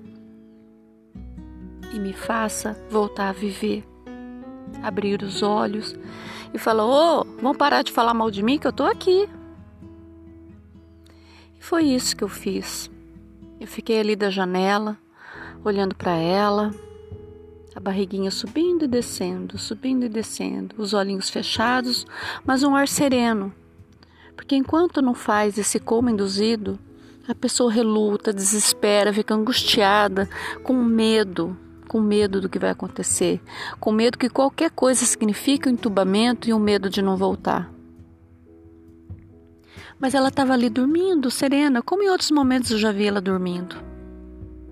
E 1.94 1.98
me 1.98 2.12
faça 2.12 2.76
voltar 2.90 3.28
a 3.28 3.32
viver. 3.32 3.84
Abrir 4.82 5.22
os 5.22 5.42
olhos 5.42 5.96
e 6.52 6.58
falar: 6.58 6.84
Ô, 6.84 7.20
oh, 7.20 7.40
vão 7.40 7.54
parar 7.54 7.82
de 7.82 7.92
falar 7.92 8.12
mal 8.12 8.30
de 8.30 8.42
mim 8.42 8.58
que 8.58 8.66
eu 8.66 8.72
tô 8.72 8.84
aqui. 8.84 9.28
E 11.58 11.62
foi 11.62 11.84
isso 11.84 12.16
que 12.16 12.24
eu 12.24 12.28
fiz. 12.28 12.90
Eu 13.60 13.66
fiquei 13.66 14.00
ali 14.00 14.16
da 14.16 14.28
janela, 14.28 14.98
olhando 15.64 15.94
para 15.94 16.14
ela, 16.16 16.74
a 17.76 17.80
barriguinha 17.80 18.30
subindo 18.30 18.86
e 18.86 18.88
descendo, 18.88 19.58
subindo 19.58 20.06
e 20.06 20.08
descendo, 20.08 20.74
os 20.78 20.94
olhinhos 20.94 21.28
fechados, 21.28 22.06
mas 22.42 22.62
um 22.62 22.74
ar 22.74 22.88
sereno. 22.88 23.52
Porque 24.34 24.56
enquanto 24.56 25.02
não 25.02 25.12
faz 25.12 25.58
esse 25.58 25.78
coma 25.78 26.10
induzido, 26.10 26.78
a 27.28 27.34
pessoa 27.34 27.70
reluta, 27.70 28.32
desespera, 28.32 29.12
fica 29.12 29.34
angustiada, 29.34 30.26
com 30.62 30.72
medo, 30.82 31.54
com 31.86 32.00
medo 32.00 32.40
do 32.40 32.48
que 32.48 32.58
vai 32.58 32.70
acontecer, 32.70 33.42
com 33.78 33.92
medo 33.92 34.16
que 34.16 34.30
qualquer 34.30 34.70
coisa 34.70 35.04
signifique 35.04 35.68
um 35.68 35.72
entubamento 35.72 36.48
e 36.48 36.54
um 36.54 36.58
medo 36.58 36.88
de 36.88 37.02
não 37.02 37.14
voltar. 37.14 37.70
Mas 39.98 40.14
ela 40.14 40.28
estava 40.28 40.54
ali 40.54 40.70
dormindo, 40.70 41.30
serena, 41.30 41.82
como 41.82 42.02
em 42.02 42.08
outros 42.08 42.30
momentos 42.30 42.70
eu 42.70 42.78
já 42.78 42.90
vi 42.90 43.06
ela 43.06 43.20
dormindo. 43.20 43.95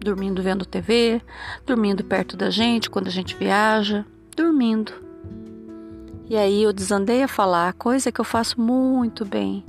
Dormindo 0.05 0.43
vendo 0.43 0.67
TV, 0.67 1.23
dormindo 1.65 2.05
perto 2.05 2.37
da 2.37 2.51
gente 2.51 2.91
quando 2.91 3.07
a 3.07 3.11
gente 3.11 3.35
viaja, 3.35 4.05
dormindo. 4.37 4.93
E 6.29 6.37
aí 6.37 6.63
eu 6.63 6.75
desandei 6.75 7.23
a 7.23 7.29
falar, 7.29 7.73
coisa 7.73 8.13
que 8.13 8.21
eu 8.21 8.25
faço 8.25 8.61
muito 8.61 9.25
bem. 9.25 9.65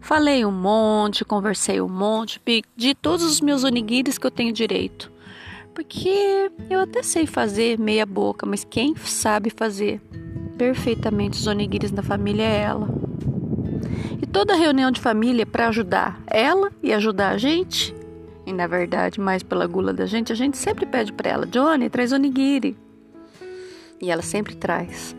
Falei 0.00 0.44
um 0.44 0.50
monte, 0.50 1.24
conversei 1.24 1.80
um 1.80 1.88
monte, 1.88 2.40
pedi 2.40 2.96
todos 3.00 3.24
os 3.24 3.40
meus 3.40 3.62
onigiris 3.62 4.18
que 4.18 4.26
eu 4.26 4.30
tenho 4.30 4.52
direito. 4.52 5.12
Porque 5.72 6.50
eu 6.68 6.80
até 6.80 7.04
sei 7.04 7.24
fazer 7.24 7.78
meia 7.78 8.04
boca, 8.04 8.44
mas 8.44 8.64
quem 8.64 8.92
sabe 8.96 9.50
fazer 9.50 10.00
perfeitamente 10.58 11.38
os 11.38 11.46
onigiris 11.46 11.92
da 11.92 12.02
família 12.02 12.42
é 12.42 12.60
ela. 12.62 12.88
E 14.20 14.26
toda 14.26 14.56
reunião 14.56 14.90
de 14.90 15.00
família 15.00 15.42
é 15.42 15.46
para 15.46 15.68
ajudar 15.68 16.20
ela 16.26 16.72
e 16.82 16.92
ajudar 16.92 17.30
a 17.30 17.38
gente. 17.38 17.95
E 18.46 18.52
na 18.52 18.68
verdade, 18.68 19.20
mais 19.20 19.42
pela 19.42 19.66
gula 19.66 19.92
da 19.92 20.06
gente, 20.06 20.32
a 20.32 20.36
gente 20.36 20.56
sempre 20.56 20.86
pede 20.86 21.12
para 21.12 21.28
ela: 21.28 21.46
Johnny, 21.46 21.90
traz 21.90 22.12
onigiri. 22.12 22.78
E 24.00 24.08
ela 24.08 24.22
sempre 24.22 24.54
traz. 24.54 25.16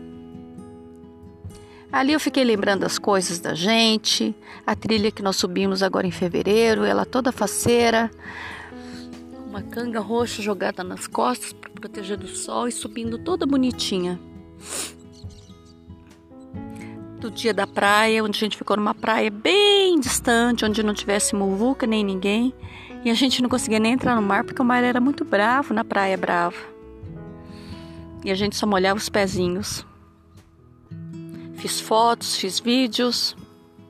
Ali 1.92 2.12
eu 2.12 2.20
fiquei 2.20 2.44
lembrando 2.44 2.84
as 2.84 2.98
coisas 2.98 3.38
da 3.38 3.54
gente, 3.54 4.34
a 4.66 4.74
trilha 4.74 5.10
que 5.10 5.22
nós 5.22 5.36
subimos 5.36 5.82
agora 5.82 6.06
em 6.06 6.10
fevereiro, 6.10 6.84
ela 6.84 7.06
toda 7.06 7.32
faceira, 7.32 8.10
uma 9.46 9.62
canga 9.62 9.98
roxa 9.98 10.42
jogada 10.42 10.84
nas 10.84 11.06
costas 11.06 11.52
para 11.52 11.70
proteger 11.70 12.18
do 12.18 12.28
sol 12.28 12.68
e 12.68 12.72
subindo 12.72 13.18
toda 13.18 13.46
bonitinha. 13.46 14.20
Do 17.18 17.30
dia 17.30 17.54
da 17.54 17.66
praia, 17.66 18.22
onde 18.22 18.36
a 18.36 18.40
gente 18.40 18.56
ficou 18.56 18.76
numa 18.76 18.94
praia 18.94 19.30
bem 19.30 19.98
distante, 19.98 20.66
onde 20.66 20.82
não 20.82 20.92
tivesse 20.92 21.34
muvuca 21.34 21.86
nem 21.86 22.04
ninguém, 22.04 22.54
e 23.04 23.10
a 23.10 23.14
gente 23.14 23.42
não 23.42 23.48
conseguia 23.48 23.78
nem 23.78 23.92
entrar 23.92 24.16
no 24.16 24.22
mar 24.22 24.44
porque 24.44 24.60
o 24.60 24.64
mar 24.64 24.82
era 24.82 25.00
muito 25.00 25.24
bravo 25.24 25.72
na 25.72 25.84
praia 25.84 26.16
brava. 26.16 26.56
E 28.24 28.30
a 28.30 28.34
gente 28.34 28.56
só 28.56 28.66
molhava 28.66 28.98
os 28.98 29.08
pezinhos. 29.08 29.86
Fiz 31.54 31.80
fotos, 31.80 32.36
fiz 32.36 32.60
vídeos, 32.60 33.36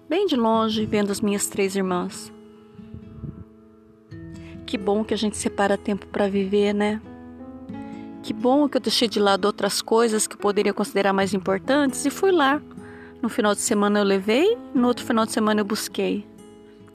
bem 0.09 0.27
de 0.27 0.37
longe, 0.37 0.87
vendo 0.87 1.11
as 1.11 1.21
minhas 1.21 1.47
três 1.47 1.77
irmãs. 1.77 2.33
Que 4.67 4.77
bom 4.77 5.03
que 5.03 5.15
a 5.15 5.19
gente 5.19 5.37
separa 5.37 5.77
tempo 5.79 6.07
para 6.07 6.29
viver, 6.29 6.75
né? 6.75 7.01
Que 8.23 8.33
bom 8.35 8.69
que 8.69 8.77
eu 8.77 8.81
deixei 8.81 9.09
de 9.09 9.19
lado 9.19 9.47
outras 9.47 9.81
coisas 9.81 10.27
que 10.27 10.35
eu 10.35 10.39
poderia 10.39 10.75
considerar 10.75 11.13
mais 11.13 11.33
importantes 11.33 12.05
e 12.05 12.11
fui 12.11 12.31
lá. 12.31 12.61
No 13.23 13.29
final 13.29 13.55
de 13.55 13.61
semana 13.61 14.01
eu 14.01 14.05
levei, 14.05 14.57
no 14.75 14.87
outro 14.87 15.05
final 15.05 15.25
de 15.25 15.33
semana 15.33 15.61
eu 15.61 15.65
busquei. 15.65 16.27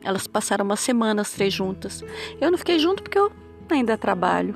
Elas 0.03 0.27
passaram 0.27 0.65
uma 0.65 0.75
semana 0.75 1.22
as 1.22 1.31
três 1.31 1.53
juntas. 1.53 2.03
Eu 2.39 2.51
não 2.51 2.57
fiquei 2.57 2.77
junto 2.77 3.01
porque 3.01 3.18
eu 3.18 3.31
ainda 3.70 3.98
trabalho. 3.98 4.55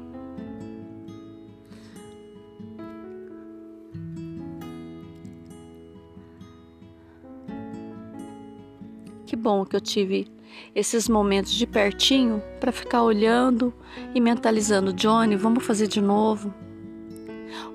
Que 9.25 9.35
bom 9.35 9.65
que 9.65 9.75
eu 9.75 9.81
tive 9.81 10.27
esses 10.73 11.07
momentos 11.07 11.53
de 11.53 11.65
pertinho 11.67 12.41
para 12.59 12.71
ficar 12.71 13.03
olhando 13.03 13.73
e 14.13 14.21
mentalizando, 14.21 14.93
Johnny, 14.93 15.35
vamos 15.35 15.65
fazer 15.65 15.87
de 15.87 16.01
novo. 16.01 16.53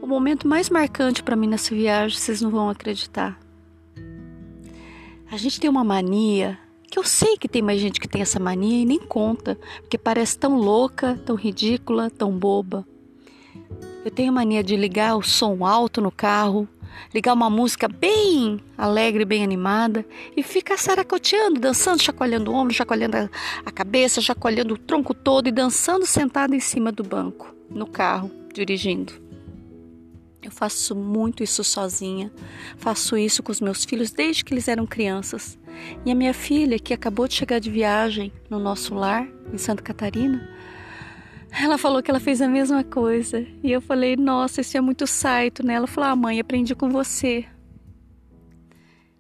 O 0.00 0.06
momento 0.06 0.46
mais 0.46 0.68
marcante 0.70 1.22
para 1.22 1.36
mim 1.36 1.46
nessa 1.46 1.74
viagem, 1.74 2.18
vocês 2.18 2.40
não 2.40 2.50
vão 2.50 2.68
acreditar. 2.68 3.38
A 5.30 5.36
gente 5.36 5.60
tem 5.60 5.70
uma 5.70 5.84
mania, 5.84 6.58
que 6.92 6.98
eu 6.98 7.04
sei 7.04 7.38
que 7.38 7.48
tem 7.48 7.62
mais 7.62 7.80
gente 7.80 7.98
que 7.98 8.06
tem 8.06 8.20
essa 8.20 8.38
mania 8.38 8.82
e 8.82 8.84
nem 8.84 8.98
conta, 8.98 9.58
porque 9.80 9.96
parece 9.96 10.38
tão 10.38 10.56
louca, 10.56 11.18
tão 11.24 11.34
ridícula, 11.34 12.10
tão 12.10 12.30
boba. 12.30 12.86
Eu 14.04 14.10
tenho 14.10 14.30
mania 14.30 14.62
de 14.62 14.76
ligar 14.76 15.16
o 15.16 15.22
som 15.22 15.64
alto 15.64 16.02
no 16.02 16.10
carro, 16.10 16.68
ligar 17.14 17.32
uma 17.32 17.48
música 17.48 17.88
bem 17.88 18.60
alegre, 18.76 19.24
bem 19.24 19.42
animada 19.42 20.04
e 20.36 20.42
ficar 20.42 20.76
saracoteando, 20.76 21.58
dançando, 21.58 22.02
chacoalhando 22.02 22.52
o 22.52 22.54
ombro, 22.54 22.74
chacoalhando 22.74 23.16
a 23.64 23.70
cabeça, 23.70 24.20
chacoalhando 24.20 24.74
o 24.74 24.78
tronco 24.78 25.14
todo 25.14 25.48
e 25.48 25.50
dançando 25.50 26.04
sentado 26.04 26.54
em 26.54 26.60
cima 26.60 26.92
do 26.92 27.02
banco, 27.02 27.54
no 27.70 27.86
carro, 27.86 28.30
dirigindo. 28.52 29.14
Eu 30.42 30.50
faço 30.50 30.94
muito 30.94 31.42
isso 31.42 31.64
sozinha. 31.64 32.30
Faço 32.76 33.16
isso 33.16 33.42
com 33.42 33.52
os 33.52 33.62
meus 33.62 33.84
filhos 33.84 34.10
desde 34.10 34.44
que 34.44 34.52
eles 34.52 34.68
eram 34.68 34.84
crianças. 34.84 35.56
E 36.04 36.10
a 36.10 36.14
minha 36.14 36.34
filha, 36.34 36.78
que 36.78 36.94
acabou 36.94 37.28
de 37.28 37.34
chegar 37.34 37.58
de 37.58 37.70
viagem 37.70 38.32
no 38.48 38.58
nosso 38.58 38.94
lar, 38.94 39.26
em 39.52 39.58
Santa 39.58 39.82
Catarina, 39.82 40.48
ela 41.60 41.76
falou 41.76 42.02
que 42.02 42.10
ela 42.10 42.20
fez 42.20 42.40
a 42.40 42.48
mesma 42.48 42.82
coisa. 42.82 43.46
E 43.62 43.70
eu 43.70 43.80
falei, 43.80 44.16
nossa, 44.16 44.60
isso 44.60 44.76
é 44.76 44.80
muito 44.80 45.06
saito, 45.06 45.64
né? 45.64 45.74
Ela 45.74 45.86
falou, 45.86 46.10
ah, 46.10 46.16
mãe, 46.16 46.40
aprendi 46.40 46.74
com 46.74 46.88
você. 46.88 47.44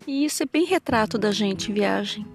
E 0.06 0.24
isso 0.24 0.42
é 0.42 0.46
bem 0.46 0.64
retrato 0.64 1.18
da 1.18 1.30
gente 1.30 1.70
em 1.70 1.74
viagem. 1.74 2.26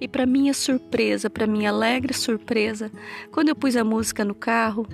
E 0.00 0.06
para 0.06 0.26
minha 0.26 0.52
surpresa, 0.52 1.30
para 1.30 1.46
minha 1.46 1.70
alegre 1.70 2.12
surpresa, 2.12 2.92
quando 3.32 3.48
eu 3.48 3.56
pus 3.56 3.74
a 3.76 3.82
música 3.82 4.24
no 4.24 4.34
carro, 4.34 4.86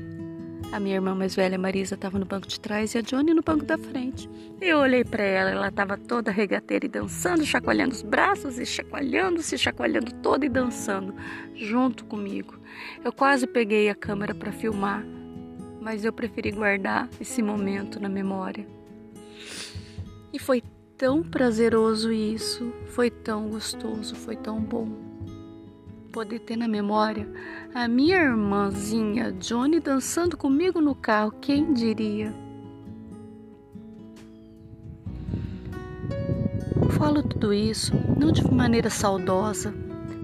a 0.73 0.79
minha 0.79 0.95
irmã 0.97 1.15
mais 1.15 1.35
velha, 1.35 1.59
Marisa, 1.59 1.95
estava 1.95 2.19
no 2.19 2.25
banco 2.25 2.47
de 2.47 2.61
trás 2.61 2.95
e 2.95 2.99
a 2.99 3.01
Johnny 3.01 3.35
no 3.35 3.43
banco 3.43 3.65
da 3.65 3.77
frente. 3.77 4.29
Eu 4.61 4.79
olhei 4.79 5.05
para 5.05 5.23
ela, 5.23 5.51
ela 5.51 5.69
estava 5.69 5.97
toda 5.97 6.31
regateira 6.31 6.87
e 6.87 6.89
dançando, 6.89 7.45
chacoalhando 7.45 7.93
os 7.93 8.03
braços 8.03 8.59
e 8.59 8.65
chacoalhando, 8.65 9.43
se 9.43 9.59
chacoalhando 9.59 10.13
toda 10.17 10.47
e 10.47 10.49
dançando 10.49 11.15
junto 11.55 12.05
comigo. 12.05 12.59
Eu 13.05 13.13
quase 13.13 13.47
peguei 13.47 13.89
a 13.89 13.95
câmera 13.95 14.35
para 14.35 14.53
filmar, 14.53 15.05
mas 15.81 16.05
eu 16.05 16.13
preferi 16.13 16.53
guardar 16.53 17.09
esse 17.21 17.43
momento 17.43 17.99
na 17.99 18.09
memória. 18.09 18.67
E 20.33 20.39
foi 20.39 20.63
tão 20.97 21.23
prazeroso 21.23 22.13
isso, 22.13 22.73
foi 22.87 23.11
tão 23.11 23.49
gostoso, 23.49 24.15
foi 24.15 24.37
tão 24.37 24.61
bom 24.61 25.11
poder 26.11 26.41
ter 26.41 26.57
na 26.57 26.69
memória 26.69 27.29
a 27.75 27.89
minha 27.89 28.17
irmãzinha 28.17 29.33
Johnny 29.33 29.81
dançando 29.81 30.37
comigo 30.37 30.81
no 30.81 30.95
carro, 30.95 31.33
quem 31.41 31.73
diria? 31.73 32.33
falo 37.01 37.23
tudo 37.23 37.55
isso 37.55 37.95
não 38.19 38.31
de 38.31 38.45
maneira 38.53 38.91
saudosa, 38.91 39.73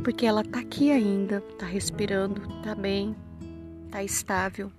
porque 0.05 0.27
ela 0.27 0.45
tá 0.45 0.59
aqui 0.59 0.91
ainda, 0.91 1.41
tá 1.59 1.65
respirando, 1.65 2.43
tá 2.63 2.75
bem, 2.75 3.17
tá 3.91 4.05
estável. 4.05 4.71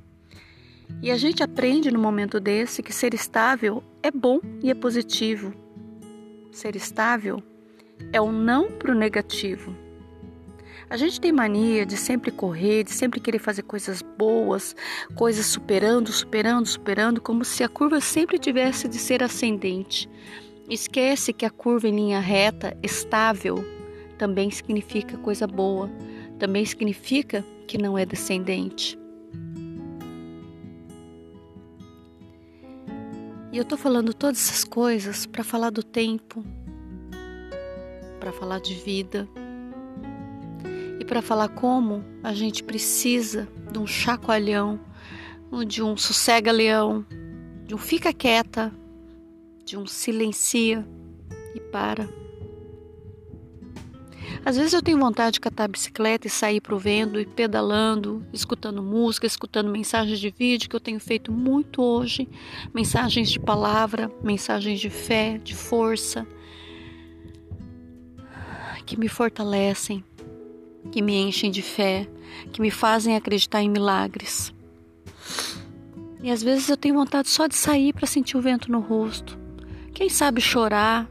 E 1.01 1.09
a 1.09 1.17
gente 1.17 1.41
aprende 1.41 1.89
no 1.89 1.97
momento 1.97 2.39
desse 2.39 2.83
que 2.83 2.93
ser 2.93 3.15
estável 3.15 3.83
é 4.03 4.11
bom 4.11 4.39
e 4.61 4.69
é 4.69 4.75
positivo. 4.75 5.51
Ser 6.51 6.75
estável 6.75 7.41
é 8.13 8.21
o 8.21 8.31
não 8.31 8.71
para 8.71 8.91
o 8.91 8.95
negativo. 8.95 9.75
A 10.89 10.95
gente 10.95 11.19
tem 11.19 11.34
mania 11.34 11.86
de 11.86 11.97
sempre 11.97 12.32
correr, 12.32 12.84
de 12.86 12.91
sempre 12.91 13.19
querer 13.19 13.39
fazer 13.39 13.63
coisas 13.63 14.02
boas, 14.02 14.73
coisas 15.15 15.45
superando, 15.45 16.10
superando, 16.13 16.65
superando, 16.65 17.19
como 17.19 17.43
se 17.43 17.62
a 17.62 17.67
curva 17.67 18.00
sempre 18.00 18.39
tivesse 18.39 18.88
de 18.88 18.97
ser 18.97 19.21
ascendente. 19.21 20.10
Esquece 20.69 21.34
que 21.34 21.45
a 21.45 21.50
curva 21.50 21.89
em 21.89 21.95
linha 21.95 22.21
reta, 22.21 22.78
estável, 22.82 23.65
também 24.17 24.50
significa 24.50 25.17
coisa 25.17 25.45
boa, 25.45 25.89
também 26.39 26.65
significa 26.65 27.43
que 27.67 27.78
não 27.78 27.97
é 27.97 28.06
descendente. 28.06 28.97
E 33.52 33.58
eu 33.58 33.65
tô 33.65 33.76
falando 33.76 34.13
todas 34.13 34.38
essas 34.38 34.63
coisas 34.63 35.26
para 35.26 35.43
falar 35.43 35.69
do 35.69 35.84
tempo, 35.84 36.45
para 38.21 38.32
falar 38.32 38.60
de 38.60 38.73
vida 38.73 39.28
para 41.05 41.21
falar 41.21 41.49
como 41.49 42.03
a 42.23 42.33
gente 42.33 42.63
precisa 42.63 43.47
de 43.71 43.79
um 43.79 43.88
chacoalhão, 43.88 44.79
de 45.67 45.81
um 45.81 45.95
sossega-leão, 45.95 47.05
de 47.65 47.75
um 47.75 47.77
fica 47.77 48.13
quieta, 48.13 48.73
de 49.65 49.77
um 49.77 49.86
silencia 49.86 50.88
e 51.55 51.60
para. 51.60 52.07
Às 54.45 54.55
vezes 54.55 54.71
eu 54.71 54.81
tenho 54.81 54.97
vontade 54.97 55.33
de 55.33 55.39
catar 55.41 55.65
a 55.65 55.67
bicicleta 55.67 56.27
e 56.27 56.29
sair 56.29 56.62
pro 56.62 56.79
vendo 56.79 57.19
e 57.19 57.25
pedalando, 57.25 58.25
escutando 58.31 58.81
música, 58.81 59.25
escutando 59.25 59.69
mensagens 59.69 60.19
de 60.19 60.29
vídeo 60.29 60.69
que 60.69 60.75
eu 60.75 60.79
tenho 60.79 60.99
feito 60.99 61.31
muito 61.31 61.81
hoje, 61.81 62.29
mensagens 62.73 63.29
de 63.29 63.39
palavra, 63.39 64.10
mensagens 64.23 64.79
de 64.79 64.89
fé, 64.89 65.38
de 65.38 65.53
força, 65.53 66.25
que 68.86 68.97
me 68.97 69.10
fortalecem, 69.10 70.01
que 70.91 71.02
me 71.02 71.15
enchem 71.15 71.52
de 71.52 71.62
fé, 71.62 72.08
que 72.52 72.62
me 72.62 72.71
fazem 72.71 73.15
acreditar 73.15 73.62
em 73.62 73.69
milagres. 73.69 74.54
E 76.21 76.32
às 76.32 76.41
vezes 76.41 76.69
eu 76.69 76.78
tenho 76.78 76.95
vontade 76.95 77.30
só 77.30 77.47
de 77.47 77.56
sair 77.56 77.93
para 77.93 78.08
sentir 78.08 78.38
o 78.38 78.41
vento 78.41 78.71
no 78.71 78.80
rosto. 78.80 79.38
Quem 79.93 80.10
sabe 80.10 80.41
chorar, 80.41 81.10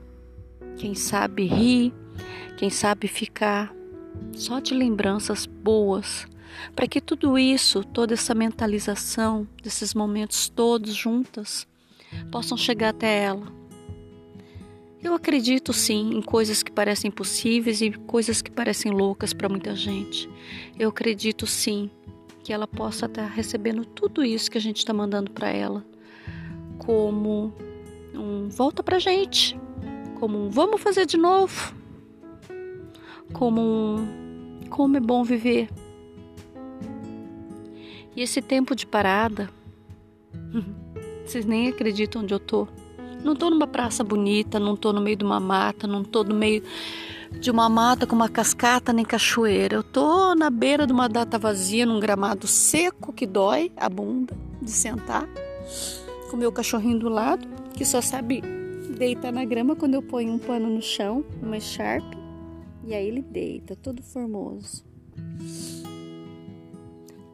quem 0.76 0.94
sabe 0.94 1.46
rir, 1.46 1.94
quem 2.56 2.70
sabe 2.70 3.08
ficar 3.08 3.74
só 4.32 4.60
de 4.60 4.74
lembranças 4.74 5.46
boas, 5.46 6.26
para 6.74 6.86
que 6.86 7.00
tudo 7.00 7.38
isso, 7.38 7.84
toda 7.84 8.14
essa 8.14 8.34
mentalização 8.34 9.46
desses 9.62 9.94
momentos 9.94 10.48
todos 10.48 10.94
juntas, 10.94 11.66
possam 12.30 12.56
chegar 12.56 12.90
até 12.90 13.24
ela. 13.24 13.55
Eu 15.06 15.14
acredito 15.14 15.72
sim 15.72 16.14
em 16.14 16.20
coisas 16.20 16.64
que 16.64 16.72
parecem 16.72 17.10
impossíveis 17.10 17.80
e 17.80 17.92
coisas 17.92 18.42
que 18.42 18.50
parecem 18.50 18.90
loucas 18.90 19.32
para 19.32 19.48
muita 19.48 19.72
gente. 19.72 20.28
Eu 20.76 20.88
acredito 20.88 21.46
sim 21.46 21.88
que 22.42 22.52
ela 22.52 22.66
possa 22.66 23.06
estar 23.06 23.28
recebendo 23.28 23.84
tudo 23.84 24.24
isso 24.24 24.50
que 24.50 24.58
a 24.58 24.60
gente 24.60 24.78
está 24.78 24.92
mandando 24.92 25.30
para 25.30 25.48
ela, 25.48 25.86
como 26.78 27.54
um 28.14 28.48
volta 28.48 28.82
para 28.82 28.98
gente, 28.98 29.56
como 30.18 30.44
um 30.44 30.50
vamos 30.50 30.80
fazer 30.80 31.06
de 31.06 31.16
novo, 31.16 31.72
como 33.32 33.60
um 33.60 34.60
como 34.68 34.96
é 34.96 35.00
bom 35.00 35.22
viver. 35.22 35.68
E 38.16 38.22
esse 38.22 38.42
tempo 38.42 38.74
de 38.74 38.84
parada, 38.84 39.48
vocês 41.24 41.46
nem 41.46 41.68
acreditam 41.68 42.22
onde 42.22 42.34
eu 42.34 42.40
tô. 42.40 42.66
Não 43.24 43.34
tô 43.34 43.50
numa 43.50 43.66
praça 43.66 44.04
bonita, 44.04 44.60
não 44.60 44.76
tô 44.76 44.92
no 44.92 45.00
meio 45.00 45.16
de 45.16 45.24
uma 45.24 45.40
mata, 45.40 45.86
não 45.86 46.04
tô 46.04 46.22
no 46.22 46.34
meio 46.34 46.62
de 47.40 47.50
uma 47.50 47.68
mata 47.68 48.06
com 48.06 48.14
uma 48.14 48.28
cascata 48.28 48.92
nem 48.92 49.04
cachoeira. 49.04 49.76
Eu 49.76 49.82
tô 49.82 50.34
na 50.34 50.50
beira 50.50 50.86
de 50.86 50.92
uma 50.92 51.08
data 51.08 51.38
vazia, 51.38 51.84
num 51.84 52.00
gramado 52.00 52.46
seco 52.46 53.12
que 53.12 53.26
dói 53.26 53.72
a 53.76 53.88
bunda 53.88 54.36
de 54.62 54.70
sentar, 54.70 55.28
com 56.30 56.36
meu 56.36 56.52
cachorrinho 56.52 56.98
do 56.98 57.08
lado, 57.08 57.46
que 57.74 57.84
só 57.84 58.00
sabe 58.00 58.42
deitar 58.96 59.32
na 59.32 59.44
grama 59.44 59.76
quando 59.76 59.94
eu 59.94 60.02
ponho 60.02 60.32
um 60.32 60.38
pano 60.38 60.68
no 60.68 60.82
chão, 60.82 61.24
uma 61.42 61.60
sharp, 61.60 62.04
e 62.84 62.94
aí 62.94 63.06
ele 63.06 63.22
deita, 63.22 63.76
todo 63.76 64.02
formoso. 64.02 64.84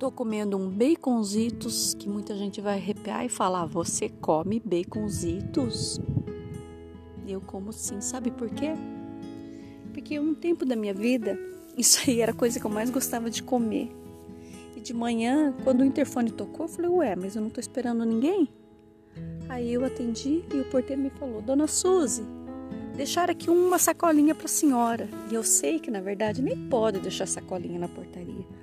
Tô 0.03 0.11
comendo 0.11 0.57
um 0.57 0.69
baconzitos 0.69 1.95
que 1.95 2.09
muita 2.09 2.35
gente 2.35 2.61
vai 2.61 2.75
arrepiar 2.75 3.25
e 3.25 3.29
falar: 3.29 3.67
"Você 3.67 4.09
come 4.09 4.59
baconzitos?" 4.59 6.01
Eu 7.25 7.41
como 7.41 7.73
sim, 7.73 8.01
sabe 8.01 8.33
por 8.33 8.51
quê? 8.51 8.73
Porque 9.93 10.19
um 10.19 10.35
tempo 10.35 10.65
da 10.65 10.75
minha 10.75 10.93
vida, 10.93 11.38
isso 11.79 12.01
aí 12.05 12.21
era 12.21 12.33
a 12.33 12.35
coisa 12.35 12.59
que 12.59 12.67
eu 12.67 12.71
mais 12.71 12.91
gostava 12.91 13.31
de 13.31 13.45
comer. 13.45 13.95
E 14.77 14.81
de 14.81 14.93
manhã, 14.93 15.55
quando 15.62 15.83
o 15.83 15.85
interfone 15.85 16.33
tocou, 16.33 16.67
eu 16.67 16.69
falei, 16.69 16.91
ué, 16.91 17.15
mas 17.15 17.37
eu 17.37 17.43
não 17.43 17.49
tô 17.49 17.61
esperando 17.61 18.05
ninguém? 18.05 18.49
Aí 19.49 19.73
eu 19.73 19.85
atendi 19.85 20.43
e 20.53 20.57
o 20.62 20.65
porteiro 20.65 21.01
me 21.01 21.11
falou, 21.11 21.41
Dona 21.41 21.69
Suzy, 21.69 22.25
deixar 22.97 23.31
aqui 23.31 23.49
uma 23.49 23.79
sacolinha 23.79 24.35
para 24.35 24.47
a 24.47 24.49
senhora. 24.49 25.09
E 25.31 25.35
eu 25.35 25.45
sei 25.45 25.79
que 25.79 25.93
na 25.93 26.01
verdade 26.01 26.43
nem 26.43 26.57
pode 26.69 26.99
deixar 26.99 27.27
sacolinha 27.29 27.79
na 27.79 27.87
portaria. 27.87 28.62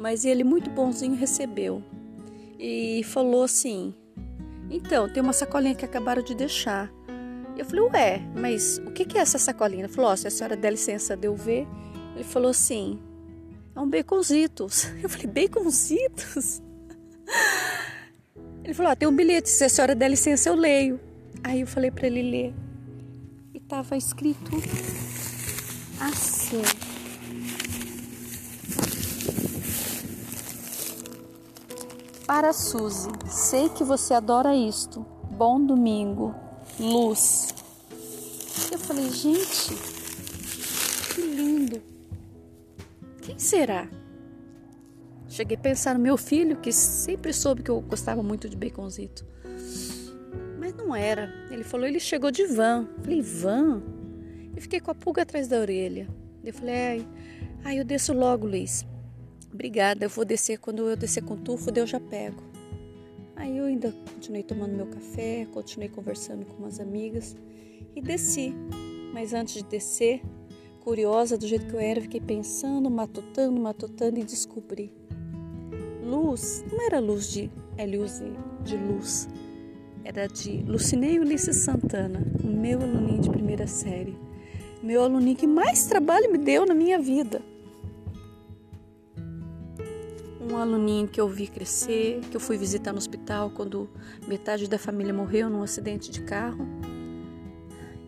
Mas 0.00 0.24
ele, 0.24 0.42
muito 0.42 0.70
bonzinho, 0.70 1.14
recebeu 1.14 1.84
e 2.58 3.02
falou 3.04 3.42
assim: 3.42 3.94
Então, 4.70 5.12
tem 5.12 5.22
uma 5.22 5.34
sacolinha 5.34 5.74
que 5.74 5.84
acabaram 5.84 6.22
de 6.22 6.34
deixar. 6.34 6.90
Eu 7.56 7.66
falei, 7.66 7.84
ué, 7.92 8.22
mas 8.34 8.78
o 8.78 8.90
que 8.90 9.18
é 9.18 9.20
essa 9.20 9.36
sacolinha? 9.36 9.84
Ele 9.84 9.92
falou, 9.92 10.10
oh, 10.10 10.16
se 10.16 10.26
a 10.26 10.30
senhora 10.30 10.56
der 10.56 10.70
licença 10.70 11.14
de 11.14 11.26
eu 11.26 11.36
ver. 11.36 11.68
Ele 12.14 12.24
falou 12.24 12.50
assim, 12.50 12.98
é 13.76 13.80
um 13.80 13.88
baconzitos. 13.88 14.86
Eu 15.02 15.08
falei, 15.08 15.26
baconzitos? 15.26 16.62
Ele 18.64 18.74
falou, 18.74 18.92
ah, 18.92 18.96
tem 18.96 19.08
um 19.08 19.14
bilhete, 19.14 19.48
se 19.48 19.64
a 19.64 19.68
senhora 19.68 19.94
der 19.94 20.08
licença 20.08 20.48
eu 20.48 20.54
leio. 20.54 21.00
Aí 21.42 21.62
eu 21.62 21.66
falei 21.66 21.90
para 21.90 22.06
ele 22.06 22.22
ler. 22.22 22.54
E 23.54 23.58
tava 23.58 23.96
escrito 23.96 24.50
assim. 25.98 26.89
Para 32.30 32.52
Suzy, 32.52 33.08
sei 33.26 33.68
que 33.68 33.82
você 33.82 34.14
adora 34.14 34.54
isto. 34.54 35.04
Bom 35.32 35.60
domingo 35.60 36.32
luz. 36.78 37.52
Eu 38.70 38.78
falei, 38.78 39.10
gente, 39.10 39.74
que 41.12 41.22
lindo. 41.22 41.82
Quem 43.20 43.36
será? 43.36 43.90
Cheguei 45.26 45.56
a 45.56 45.60
pensar 45.60 45.94
no 45.94 46.00
meu 46.00 46.16
filho, 46.16 46.56
que 46.56 46.70
sempre 46.70 47.32
soube 47.32 47.64
que 47.64 47.70
eu 47.72 47.80
gostava 47.80 48.22
muito 48.22 48.48
de 48.48 48.56
baconzito. 48.56 49.26
Mas 50.56 50.72
não 50.76 50.94
era. 50.94 51.34
Ele 51.50 51.64
falou, 51.64 51.84
ele 51.84 51.98
chegou 51.98 52.30
de 52.30 52.46
van. 52.46 52.86
Eu 52.96 53.02
falei, 53.02 53.22
van? 53.22 53.82
E 54.56 54.60
fiquei 54.60 54.78
com 54.78 54.92
a 54.92 54.94
pulga 54.94 55.22
atrás 55.22 55.48
da 55.48 55.58
orelha. 55.58 56.08
Eu 56.44 56.54
falei, 56.54 56.74
ai, 56.76 57.08
ai 57.64 57.80
eu 57.80 57.84
desço 57.84 58.12
logo, 58.12 58.46
Luiz. 58.46 58.86
Obrigada, 59.52 60.04
eu 60.04 60.08
vou 60.08 60.24
descer. 60.24 60.58
Quando 60.58 60.88
eu 60.88 60.96
descer 60.96 61.22
com 61.22 61.36
tufo, 61.36 61.70
eu 61.74 61.86
já 61.86 61.98
pego. 61.98 62.42
Aí 63.34 63.58
eu 63.58 63.64
ainda 63.64 63.92
continuei 64.12 64.42
tomando 64.42 64.76
meu 64.76 64.86
café, 64.86 65.46
continuei 65.52 65.88
conversando 65.88 66.44
com 66.44 66.62
umas 66.62 66.78
amigas 66.78 67.36
e 67.96 68.00
desci. 68.00 68.54
Mas 69.12 69.34
antes 69.34 69.54
de 69.54 69.64
descer, 69.64 70.22
curiosa 70.80 71.36
do 71.36 71.46
jeito 71.46 71.66
que 71.66 71.74
eu 71.74 71.80
era, 71.80 72.00
fiquei 72.00 72.20
pensando, 72.20 72.88
matutando, 72.90 73.60
matutando 73.60 74.20
e 74.20 74.24
descobri. 74.24 74.92
Luz, 76.02 76.64
não 76.70 76.86
era 76.86 77.00
luz 77.00 77.30
de 77.32 77.50
L-U-Z, 77.76 78.24
de 78.62 78.76
luz. 78.76 79.28
Era 80.04 80.26
de 80.26 80.62
Lucinei 80.62 81.18
Ulisses 81.18 81.56
Santana, 81.56 82.22
o 82.42 82.46
meu 82.46 82.80
aluninho 82.80 83.20
de 83.20 83.30
primeira 83.30 83.66
série. 83.66 84.16
Meu 84.82 85.02
aluninho 85.02 85.36
que 85.36 85.46
mais 85.46 85.86
trabalho 85.86 86.30
me 86.30 86.38
deu 86.38 86.64
na 86.64 86.74
minha 86.74 86.98
vida 86.98 87.42
um 90.50 90.56
aluninho 90.56 91.06
que 91.06 91.20
eu 91.20 91.28
vi 91.28 91.46
crescer, 91.46 92.20
que 92.30 92.36
eu 92.36 92.40
fui 92.40 92.58
visitar 92.58 92.92
no 92.92 92.98
hospital 92.98 93.50
quando 93.50 93.88
metade 94.26 94.68
da 94.68 94.78
família 94.78 95.14
morreu 95.14 95.48
num 95.48 95.62
acidente 95.62 96.10
de 96.10 96.22
carro 96.22 96.66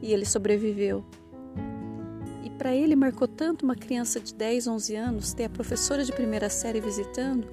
e 0.01 0.13
ele 0.13 0.25
sobreviveu. 0.25 1.05
E 2.45 2.51
para 2.51 2.75
ele 2.75 2.97
marcou 2.97 3.29
tanto 3.29 3.65
uma 3.65 3.77
criança 3.77 4.19
de 4.19 4.35
10, 4.35 4.67
11 4.67 4.97
anos 4.97 5.33
ter 5.33 5.45
a 5.45 5.51
professora 5.51 6.05
de 6.05 6.13
primeira 6.13 6.51
série 6.51 6.81
visitando 6.81 7.47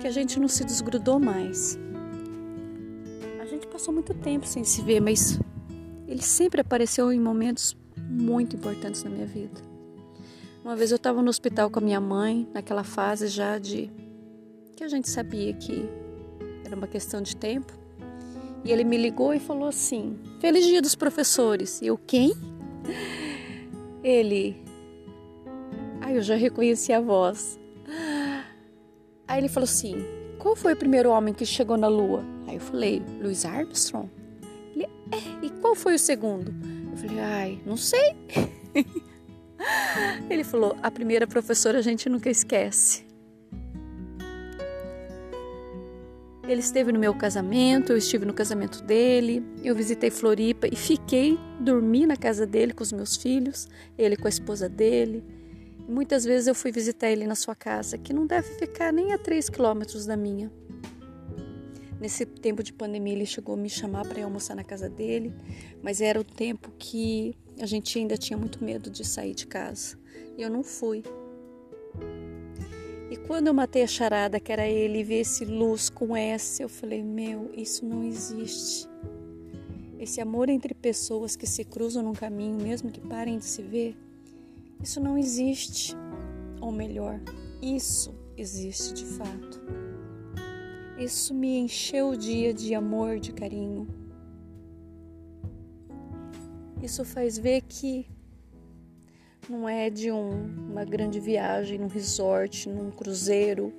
que 0.00 0.06
a 0.06 0.10
gente 0.10 0.38
não 0.38 0.48
se 0.48 0.64
desgrudou 0.64 1.18
mais. 1.18 1.78
A 3.40 3.44
gente 3.46 3.66
passou 3.66 3.92
muito 3.92 4.14
tempo 4.14 4.46
sem 4.46 4.62
se 4.62 4.80
ver, 4.82 5.00
mas 5.00 5.38
ele 6.06 6.22
sempre 6.22 6.60
apareceu 6.60 7.12
em 7.12 7.20
momentos 7.20 7.76
muito 7.96 8.54
importantes 8.54 9.02
na 9.02 9.10
minha 9.10 9.26
vida. 9.26 9.60
Uma 10.64 10.76
vez 10.76 10.90
eu 10.90 10.96
estava 10.96 11.22
no 11.22 11.28
hospital 11.28 11.70
com 11.70 11.78
a 11.78 11.82
minha 11.82 12.00
mãe, 12.00 12.48
naquela 12.52 12.84
fase 12.84 13.28
já 13.28 13.58
de 13.58 13.90
que 14.76 14.84
a 14.84 14.88
gente 14.88 15.08
sabia 15.08 15.54
que 15.54 15.88
era 16.64 16.76
uma 16.76 16.86
questão 16.86 17.22
de 17.22 17.34
tempo. 17.34 17.72
E 18.62 18.70
ele 18.70 18.84
me 18.84 18.98
ligou 18.98 19.32
e 19.32 19.40
falou 19.40 19.68
assim: 19.68 20.18
Feliz 20.38 20.66
dia 20.66 20.82
dos 20.82 20.94
professores. 20.94 21.80
E 21.80 21.86
eu, 21.86 21.96
quem? 21.96 22.34
Ele. 24.04 24.62
Aí 26.02 26.14
eu 26.14 26.22
já 26.22 26.36
reconheci 26.36 26.92
a 26.92 27.00
voz. 27.00 27.58
Aí 29.26 29.38
ele 29.38 29.48
falou 29.48 29.64
assim: 29.64 29.96
Qual 30.38 30.54
foi 30.54 30.74
o 30.74 30.76
primeiro 30.76 31.10
homem 31.10 31.32
que 31.34 31.44
chegou 31.46 31.76
na 31.76 31.88
Lua? 31.88 32.24
Aí 32.46 32.56
eu 32.56 32.60
falei: 32.60 33.02
Louis 33.20 33.44
Armstrong. 33.44 34.08
Ele, 34.74 34.84
é, 34.84 35.46
e 35.46 35.50
qual 35.60 35.74
foi 35.74 35.94
o 35.94 35.98
segundo? 35.98 36.54
Eu 36.92 36.96
falei: 36.96 37.18
Ai, 37.18 37.60
não 37.64 37.76
sei. 37.76 38.14
Ele 40.28 40.44
falou: 40.44 40.76
A 40.82 40.90
primeira 40.90 41.26
professora 41.26 41.78
a 41.78 41.82
gente 41.82 42.08
nunca 42.08 42.30
esquece. 42.30 43.05
Ele 46.48 46.60
esteve 46.60 46.92
no 46.92 46.98
meu 46.98 47.12
casamento, 47.12 47.92
eu 47.92 47.96
estive 47.96 48.24
no 48.24 48.32
casamento 48.32 48.80
dele, 48.80 49.44
eu 49.64 49.74
visitei 49.74 50.10
Floripa 50.10 50.68
e 50.68 50.76
fiquei, 50.76 51.36
dormi 51.58 52.06
na 52.06 52.16
casa 52.16 52.46
dele 52.46 52.72
com 52.72 52.84
os 52.84 52.92
meus 52.92 53.16
filhos, 53.16 53.66
ele 53.98 54.16
com 54.16 54.28
a 54.28 54.30
esposa 54.30 54.68
dele. 54.68 55.24
Muitas 55.88 56.24
vezes 56.24 56.46
eu 56.46 56.54
fui 56.54 56.70
visitar 56.70 57.10
ele 57.10 57.26
na 57.26 57.34
sua 57.34 57.56
casa, 57.56 57.98
que 57.98 58.12
não 58.12 58.26
deve 58.26 58.48
ficar 58.58 58.92
nem 58.92 59.12
a 59.12 59.18
três 59.18 59.48
quilômetros 59.48 60.06
da 60.06 60.16
minha. 60.16 60.50
Nesse 62.00 62.24
tempo 62.24 62.62
de 62.62 62.72
pandemia, 62.72 63.14
ele 63.14 63.26
chegou 63.26 63.54
a 63.56 63.58
me 63.58 63.70
chamar 63.70 64.06
para 64.06 64.20
ir 64.20 64.22
almoçar 64.22 64.54
na 64.54 64.62
casa 64.62 64.88
dele, 64.88 65.34
mas 65.82 66.00
era 66.00 66.20
o 66.20 66.24
tempo 66.24 66.70
que 66.78 67.34
a 67.60 67.66
gente 67.66 67.98
ainda 67.98 68.16
tinha 68.16 68.38
muito 68.38 68.62
medo 68.62 68.88
de 68.88 69.04
sair 69.04 69.34
de 69.34 69.46
casa. 69.46 69.98
E 70.36 70.42
eu 70.42 70.50
não 70.50 70.62
fui. 70.62 71.02
E 73.08 73.16
quando 73.16 73.46
eu 73.46 73.54
matei 73.54 73.84
a 73.84 73.86
charada, 73.86 74.40
que 74.40 74.50
era 74.50 74.66
ele, 74.66 74.98
e 74.98 75.04
vi 75.04 75.14
esse 75.14 75.44
luz 75.44 75.88
com 75.88 76.16
S, 76.16 76.60
eu 76.60 76.68
falei: 76.68 77.02
Meu, 77.02 77.52
isso 77.54 77.86
não 77.86 78.02
existe. 78.02 78.88
Esse 79.98 80.20
amor 80.20 80.48
entre 80.48 80.74
pessoas 80.74 81.36
que 81.36 81.46
se 81.46 81.64
cruzam 81.64 82.02
num 82.02 82.12
caminho, 82.12 82.60
mesmo 82.60 82.90
que 82.90 83.00
parem 83.00 83.38
de 83.38 83.44
se 83.44 83.62
ver, 83.62 83.96
isso 84.82 85.00
não 85.00 85.16
existe. 85.16 85.94
Ou 86.60 86.72
melhor, 86.72 87.20
isso 87.62 88.14
existe 88.36 88.92
de 88.92 89.04
fato. 89.04 89.60
Isso 90.98 91.32
me 91.32 91.58
encheu 91.58 92.10
o 92.10 92.16
dia 92.16 92.52
de 92.52 92.74
amor, 92.74 93.20
de 93.20 93.32
carinho. 93.32 93.86
Isso 96.82 97.04
faz 97.04 97.38
ver 97.38 97.62
que 97.62 98.06
não 99.48 99.68
é 99.68 99.88
de 99.88 100.10
um, 100.10 100.48
uma 100.70 100.84
grande 100.84 101.20
viagem 101.20 101.78
num 101.78 101.86
resort, 101.86 102.68
num 102.68 102.90
cruzeiro. 102.90 103.72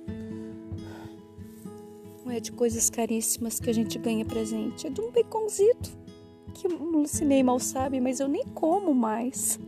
Não 2.24 2.32
é 2.32 2.40
de 2.40 2.52
coisas 2.52 2.88
caríssimas 2.90 3.60
que 3.60 3.68
a 3.68 3.72
gente 3.72 3.98
ganha 3.98 4.24
presente. 4.24 4.86
É 4.86 4.90
de 4.90 5.00
um 5.00 5.10
baconzito 5.10 5.96
que 6.54 6.66
o 6.66 6.84
Lucinei 6.84 7.42
mal 7.42 7.58
sabe, 7.58 8.00
mas 8.00 8.20
eu 8.20 8.28
nem 8.28 8.44
como 8.46 8.94
mais. 8.94 9.58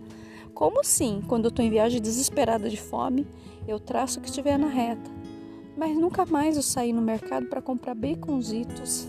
Como 0.55 0.83
sim, 0.85 1.23
quando 1.27 1.47
eu 1.47 1.51
tô 1.51 1.63
em 1.63 1.71
viagem 1.71 2.01
desesperada 2.01 2.69
de 2.69 2.77
fome, 2.77 3.27
eu 3.67 3.79
traço 3.79 4.19
o 4.19 4.23
que 4.23 4.29
estiver 4.29 4.59
na 4.59 4.69
reta. 4.69 5.11
Mas 5.77 5.97
nunca 5.97 6.27
mais 6.27 6.57
eu 6.57 6.63
saí 6.63 6.93
no 6.93 7.01
mercado 7.01 7.47
para 7.47 7.63
comprar 7.63 7.95
baconzitos. 7.95 9.07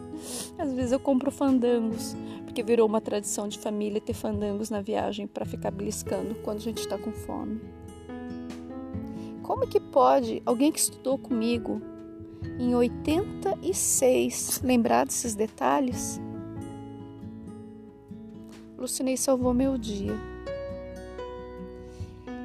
Às 0.58 0.72
vezes 0.72 0.92
eu 0.92 0.98
compro 0.98 1.30
fandangos, 1.30 2.16
porque 2.58 2.72
virou 2.72 2.88
uma 2.88 3.00
tradição 3.00 3.46
de 3.46 3.56
família 3.56 4.00
ter 4.00 4.14
fandangos 4.14 4.68
na 4.68 4.80
viagem 4.80 5.28
para 5.28 5.46
ficar 5.46 5.70
beliscando 5.70 6.34
quando 6.42 6.56
a 6.56 6.60
gente 6.60 6.78
está 6.78 6.98
com 6.98 7.12
fome. 7.12 7.60
Como 9.44 9.64
que 9.64 9.78
pode 9.78 10.42
alguém 10.44 10.72
que 10.72 10.80
estudou 10.80 11.16
comigo 11.16 11.80
em 12.58 12.74
86 12.74 14.60
lembrar 14.64 15.06
desses 15.06 15.36
detalhes? 15.36 16.20
Lucinei 18.76 19.16
salvou 19.16 19.54
meu 19.54 19.78
dia. 19.78 20.16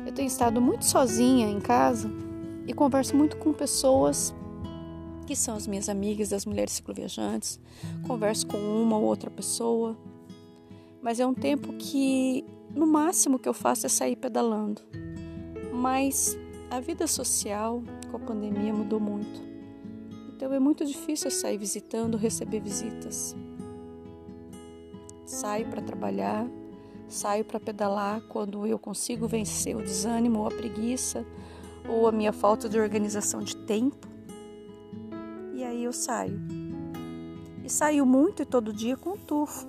Eu 0.05 0.13
tenho 0.13 0.27
estado 0.27 0.61
muito 0.61 0.85
sozinha 0.85 1.49
em 1.49 1.59
casa 1.59 2.07
e 2.67 2.73
converso 2.73 3.17
muito 3.17 3.35
com 3.37 3.51
pessoas 3.51 4.31
que 5.23 5.35
são 5.35 5.55
as 5.55 5.65
minhas 5.65 5.89
amigas 5.89 6.29
das 6.29 6.45
mulheres 6.45 6.73
cicloviajantes. 6.73 7.59
Converso 8.05 8.45
com 8.47 8.57
uma 8.57 8.97
ou 8.97 9.03
outra 9.03 9.31
pessoa, 9.31 9.97
mas 11.01 11.19
é 11.19 11.25
um 11.25 11.33
tempo 11.33 11.73
que 11.73 12.45
no 12.73 12.87
máximo 12.87 13.39
que 13.39 13.47
eu 13.47 13.53
faço 13.53 13.85
é 13.85 13.89
sair 13.89 14.15
pedalando. 14.15 14.81
Mas 15.73 16.37
a 16.69 16.79
vida 16.79 17.07
social 17.07 17.83
com 18.09 18.17
a 18.17 18.19
pandemia 18.19 18.73
mudou 18.73 18.99
muito. 18.99 19.41
Então 20.35 20.51
é 20.53 20.59
muito 20.59 20.85
difícil 20.85 21.27
eu 21.27 21.31
sair 21.31 21.57
visitando, 21.57 22.17
receber 22.17 22.59
visitas. 22.59 23.35
Saio 25.25 25.67
para 25.67 25.81
trabalhar, 25.81 26.47
saio 27.07 27.45
para 27.45 27.59
pedalar 27.59 28.21
quando 28.27 28.65
eu 28.65 28.77
consigo 28.77 29.27
vencer 29.27 29.75
o 29.75 29.81
desânimo 29.81 30.39
ou 30.39 30.47
a 30.47 30.51
preguiça 30.51 31.25
ou 31.87 32.07
a 32.07 32.11
minha 32.11 32.31
falta 32.31 32.69
de 32.69 32.79
organização 32.79 33.41
de 33.41 33.55
tempo 33.55 34.12
eu 35.83 35.93
saio. 35.93 36.39
E 37.63 37.69
saio 37.69 38.05
muito 38.05 38.41
e 38.41 38.45
todo 38.45 38.73
dia 38.73 38.97
com 38.97 39.17
tufo, 39.17 39.67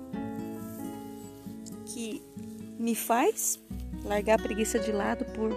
que 1.85 2.21
me 2.77 2.93
faz 2.93 3.59
largar 4.03 4.39
a 4.39 4.43
preguiça 4.43 4.77
de 4.77 4.91
lado 4.91 5.25
por 5.33 5.51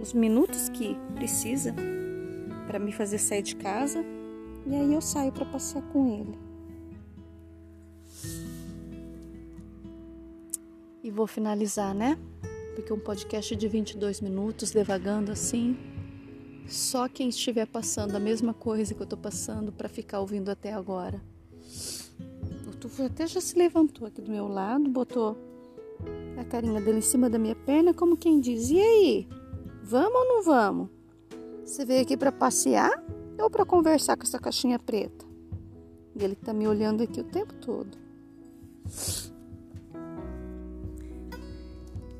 os 0.00 0.12
minutos 0.12 0.68
que 0.68 0.96
precisa 1.14 1.74
para 2.66 2.78
me 2.78 2.92
fazer 2.92 3.18
sair 3.18 3.42
de 3.42 3.56
casa. 3.56 4.04
E 4.66 4.74
aí 4.74 4.94
eu 4.94 5.00
saio 5.00 5.32
para 5.32 5.44
passear 5.44 5.82
com 5.92 6.06
ele. 6.06 6.38
E 11.02 11.10
vou 11.10 11.26
finalizar, 11.26 11.92
né? 11.92 12.16
Porque 12.76 12.92
um 12.92 12.98
podcast 12.98 13.54
de 13.56 13.68
22 13.68 14.20
minutos, 14.20 14.70
devagando 14.70 15.32
assim, 15.32 15.76
só 16.68 17.08
quem 17.08 17.28
estiver 17.28 17.66
passando 17.66 18.16
a 18.16 18.20
mesma 18.20 18.54
coisa 18.54 18.94
que 18.94 19.00
eu 19.00 19.04
estou 19.04 19.18
passando 19.18 19.72
para 19.72 19.88
ficar 19.88 20.20
ouvindo 20.20 20.48
até 20.48 20.72
agora. 20.72 21.20
O 22.66 22.76
Tufo 22.76 23.02
até 23.04 23.26
já 23.26 23.40
se 23.40 23.56
levantou 23.56 24.06
aqui 24.06 24.20
do 24.20 24.30
meu 24.30 24.48
lado, 24.48 24.88
botou 24.88 25.36
a 26.38 26.44
carinha 26.44 26.80
dele 26.80 26.98
em 26.98 27.02
cima 27.02 27.28
da 27.28 27.38
minha 27.38 27.54
perna, 27.54 27.92
como 27.92 28.16
quem 28.16 28.40
diz: 28.40 28.70
E 28.70 28.80
aí? 28.80 29.28
Vamos 29.82 30.14
ou 30.14 30.24
não 30.26 30.42
vamos? 30.42 30.88
Você 31.64 31.84
veio 31.84 32.02
aqui 32.02 32.16
para 32.16 32.32
passear 32.32 32.90
ou 33.38 33.50
para 33.50 33.64
conversar 33.64 34.16
com 34.16 34.22
essa 34.22 34.38
caixinha 34.38 34.78
preta? 34.78 35.24
E 36.14 36.22
ele 36.22 36.34
está 36.34 36.52
me 36.52 36.66
olhando 36.66 37.02
aqui 37.02 37.20
o 37.20 37.24
tempo 37.24 37.54
todo. 37.54 37.98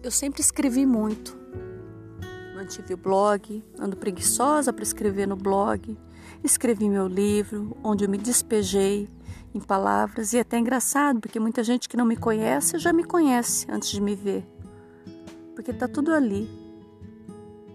Eu 0.02 0.10
sempre 0.10 0.40
escrevi 0.40 0.84
muito 0.84 1.41
mantive 2.62 2.94
o 2.94 2.96
blog, 2.96 3.62
ando 3.78 3.96
preguiçosa 3.96 4.72
para 4.72 4.82
escrever 4.82 5.26
no 5.26 5.36
blog. 5.36 5.98
Escrevi 6.44 6.88
meu 6.88 7.06
livro, 7.06 7.76
onde 7.82 8.04
eu 8.04 8.08
me 8.08 8.16
despejei 8.16 9.08
em 9.54 9.60
palavras, 9.60 10.32
e 10.32 10.38
é 10.38 10.40
até 10.40 10.58
engraçado, 10.58 11.20
porque 11.20 11.38
muita 11.38 11.62
gente 11.62 11.88
que 11.88 11.96
não 11.96 12.06
me 12.06 12.16
conhece 12.16 12.78
já 12.78 12.92
me 12.92 13.04
conhece 13.04 13.66
antes 13.68 13.90
de 13.90 14.00
me 14.00 14.14
ver. 14.14 14.46
Porque 15.54 15.72
tá 15.72 15.86
tudo 15.86 16.14
ali. 16.14 16.48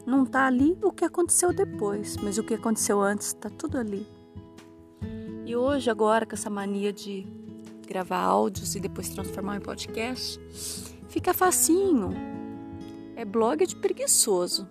Não 0.05 0.25
tá 0.25 0.47
ali 0.47 0.77
o 0.81 0.91
que 0.91 1.05
aconteceu 1.05 1.53
depois, 1.53 2.17
mas 2.17 2.37
o 2.37 2.43
que 2.43 2.53
aconteceu 2.53 3.01
antes 3.01 3.33
tá 3.33 3.49
tudo 3.49 3.77
ali. 3.77 4.07
E 5.45 5.55
hoje, 5.55 5.89
agora, 5.89 6.25
com 6.25 6.33
essa 6.33 6.49
mania 6.49 6.91
de 6.91 7.27
gravar 7.85 8.19
áudios 8.19 8.75
e 8.75 8.79
depois 8.79 9.09
transformar 9.09 9.57
em 9.57 9.61
podcast, 9.61 10.39
fica 11.07 11.33
facinho 11.33 12.36
é 13.17 13.25
blog 13.25 13.65
de 13.65 13.75
preguiçoso, 13.75 14.69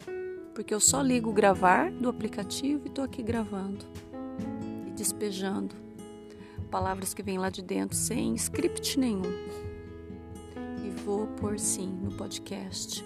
porque 0.55 0.73
eu 0.73 0.79
só 0.79 1.03
ligo 1.03 1.33
gravar 1.33 1.91
do 1.91 2.09
aplicativo 2.09 2.83
e 2.85 2.89
estou 2.89 3.05
aqui 3.05 3.21
gravando 3.21 3.85
e 4.87 4.91
despejando 4.93 5.75
palavras 6.71 7.13
que 7.13 7.25
vêm 7.25 7.39
lá 7.39 7.51
de 7.51 7.61
dentro 7.61 7.97
sem 7.97 8.37
script 8.37 9.01
nenhum. 9.01 9.25
E 10.85 10.91
vou 11.05 11.27
pôr 11.27 11.59
sim 11.59 11.89
no 11.89 12.13
podcast. 12.13 13.05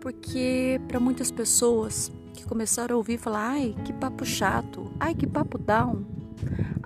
Porque 0.00 0.80
para 0.88 0.98
muitas 0.98 1.30
pessoas 1.30 2.10
que 2.32 2.46
começaram 2.46 2.94
a 2.94 2.96
ouvir 2.96 3.18
falar, 3.18 3.50
ai, 3.50 3.76
que 3.84 3.92
papo 3.92 4.24
chato, 4.24 4.90
ai, 4.98 5.14
que 5.14 5.26
papo 5.26 5.58
down, 5.58 6.06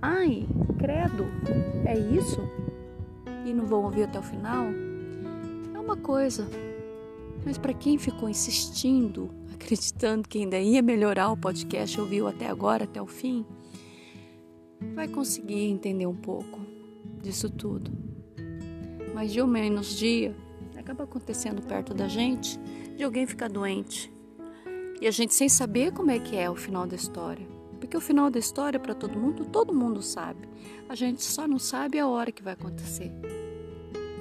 ai, 0.03 0.49
credo, 0.77 1.27
é 1.87 1.97
isso? 1.97 2.41
E 3.47 3.55
não 3.55 3.67
vão 3.67 3.85
ouvir 3.85 4.03
até 4.03 4.19
o 4.19 4.23
final? 4.23 4.67
É 5.73 5.79
uma 5.79 5.97
coisa 5.97 6.45
mas 7.49 7.57
para 7.57 7.73
quem 7.73 7.97
ficou 7.97 8.29
insistindo, 8.29 9.31
acreditando 9.55 10.29
que 10.29 10.37
ainda 10.37 10.59
ia 10.59 10.83
melhorar 10.83 11.31
o 11.31 11.37
podcast, 11.37 11.99
ouviu 11.99 12.29
até 12.29 12.47
agora, 12.47 12.85
até 12.85 13.01
o 13.01 13.07
fim, 13.07 13.47
vai 14.95 15.09
conseguir 15.09 15.63
entender 15.71 16.07
um 16.07 16.15
pouco 16.15 16.61
disso 17.23 17.49
tudo. 17.49 17.91
Mas 19.15 19.33
de 19.33 19.41
um 19.41 19.47
menos 19.47 19.97
dia, 19.97 20.37
acaba 20.77 21.05
acontecendo 21.05 21.63
perto 21.63 21.95
da 21.95 22.07
gente 22.07 22.61
de 22.95 23.03
alguém 23.03 23.27
ficar 23.27 23.49
doente. 23.49 24.13
E 25.01 25.07
a 25.07 25.11
gente 25.11 25.35
sem 25.35 25.49
saber 25.49 25.91
como 25.93 26.11
é 26.11 26.19
que 26.19 26.37
é 26.37 26.51
o 26.51 26.55
final 26.55 26.87
da 26.87 26.97
história. 26.97 27.49
Porque 27.81 27.97
o 27.97 28.01
final 28.01 28.29
da 28.29 28.39
história 28.39 28.79
para 28.79 28.95
todo 28.95 29.19
mundo, 29.19 29.47
todo 29.47 29.73
mundo 29.73 30.03
sabe. 30.03 30.47
A 30.87 30.95
gente 30.95 31.25
só 31.25 31.49
não 31.49 31.59
sabe 31.59 31.99
a 31.99 32.07
hora 32.07 32.31
que 32.31 32.43
vai 32.43 32.53
acontecer. 32.53 33.11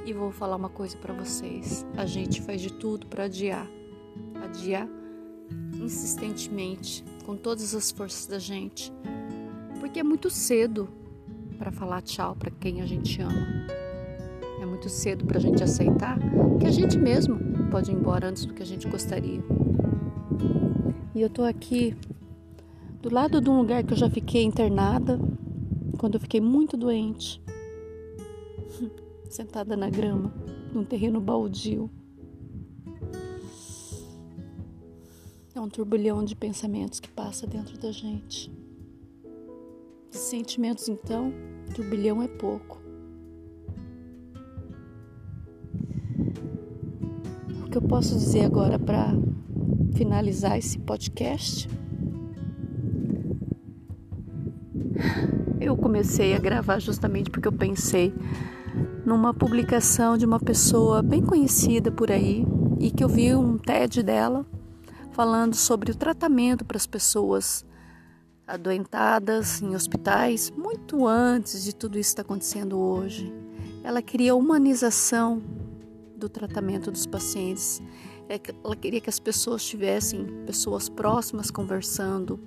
E 0.07 0.13
vou 0.13 0.31
falar 0.31 0.55
uma 0.55 0.69
coisa 0.69 0.95
para 0.95 1.13
vocês: 1.13 1.85
a 1.97 2.05
gente 2.05 2.41
faz 2.41 2.61
de 2.61 2.71
tudo 2.71 3.07
para 3.07 3.25
adiar, 3.25 3.67
adiar 4.41 4.87
insistentemente, 5.81 7.03
com 7.25 7.35
todas 7.35 7.75
as 7.75 7.91
forças 7.91 8.25
da 8.25 8.39
gente, 8.39 8.89
porque 9.81 9.99
é 9.99 10.03
muito 10.03 10.29
cedo 10.29 10.87
para 11.57 11.73
falar 11.73 12.01
tchau 12.03 12.37
para 12.37 12.49
quem 12.49 12.81
a 12.81 12.85
gente 12.85 13.21
ama. 13.21 13.67
É 14.61 14.65
muito 14.65 14.87
cedo 14.87 15.25
para 15.25 15.39
a 15.39 15.41
gente 15.41 15.61
aceitar 15.61 16.17
que 16.57 16.65
a 16.65 16.71
gente 16.71 16.97
mesmo 16.97 17.37
pode 17.69 17.91
ir 17.91 17.95
embora 17.95 18.29
antes 18.29 18.45
do 18.45 18.53
que 18.53 18.63
a 18.63 18.65
gente 18.65 18.87
gostaria. 18.87 19.43
E 21.13 21.21
eu 21.21 21.29
tô 21.29 21.43
aqui 21.43 21.93
do 23.01 23.13
lado 23.13 23.41
de 23.41 23.49
um 23.49 23.57
lugar 23.57 23.83
que 23.83 23.91
eu 23.91 23.97
já 23.97 24.09
fiquei 24.09 24.43
internada 24.45 25.19
quando 25.97 26.13
eu 26.13 26.21
fiquei 26.21 26.39
muito 26.39 26.77
doente 26.77 27.45
sentada 29.29 29.75
na 29.75 29.89
grama, 29.89 30.33
num 30.73 30.83
terreno 30.83 31.19
baldio. 31.19 31.89
É 35.53 35.59
um 35.59 35.69
turbilhão 35.69 36.23
de 36.23 36.35
pensamentos 36.35 36.99
que 36.99 37.09
passa 37.09 37.47
dentro 37.47 37.77
da 37.77 37.91
gente. 37.91 38.51
De 40.11 40.17
sentimentos, 40.17 40.87
então, 40.87 41.33
turbilhão 41.73 42.21
é 42.21 42.27
pouco. 42.27 42.79
O 47.65 47.69
que 47.69 47.77
eu 47.77 47.81
posso 47.81 48.15
dizer 48.15 48.45
agora 48.45 48.77
para 48.79 49.13
finalizar 49.93 50.57
esse 50.57 50.79
podcast? 50.79 51.67
Eu 55.59 55.75
comecei 55.75 56.33
a 56.33 56.39
gravar 56.39 56.79
justamente 56.79 57.29
porque 57.29 57.47
eu 57.47 57.51
pensei 57.51 58.13
numa 59.05 59.33
publicação 59.33 60.17
de 60.17 60.25
uma 60.25 60.39
pessoa 60.39 61.01
bem 61.01 61.21
conhecida 61.21 61.91
por 61.91 62.11
aí 62.11 62.45
e 62.79 62.91
que 62.91 63.03
eu 63.03 63.09
vi 63.09 63.33
um 63.33 63.57
TED 63.57 64.03
dela 64.03 64.45
falando 65.11 65.55
sobre 65.55 65.91
o 65.91 65.95
tratamento 65.95 66.63
para 66.63 66.77
as 66.77 66.85
pessoas 66.85 67.65
adoentadas 68.45 69.61
em 69.61 69.75
hospitais 69.75 70.51
muito 70.51 71.05
antes 71.05 71.63
de 71.63 71.75
tudo 71.75 71.99
isso 71.99 72.11
estar 72.11 72.21
acontecendo 72.21 72.77
hoje. 72.77 73.33
Ela 73.83 74.01
queria 74.01 74.31
a 74.31 74.35
humanização 74.35 75.41
do 76.15 76.29
tratamento 76.29 76.91
dos 76.91 77.05
pacientes. 77.05 77.81
É 78.29 78.39
ela 78.63 78.75
queria 78.75 78.99
que 78.99 79.09
as 79.09 79.19
pessoas 79.19 79.63
tivessem 79.63 80.25
pessoas 80.45 80.89
próximas 80.89 81.51
conversando. 81.51 82.39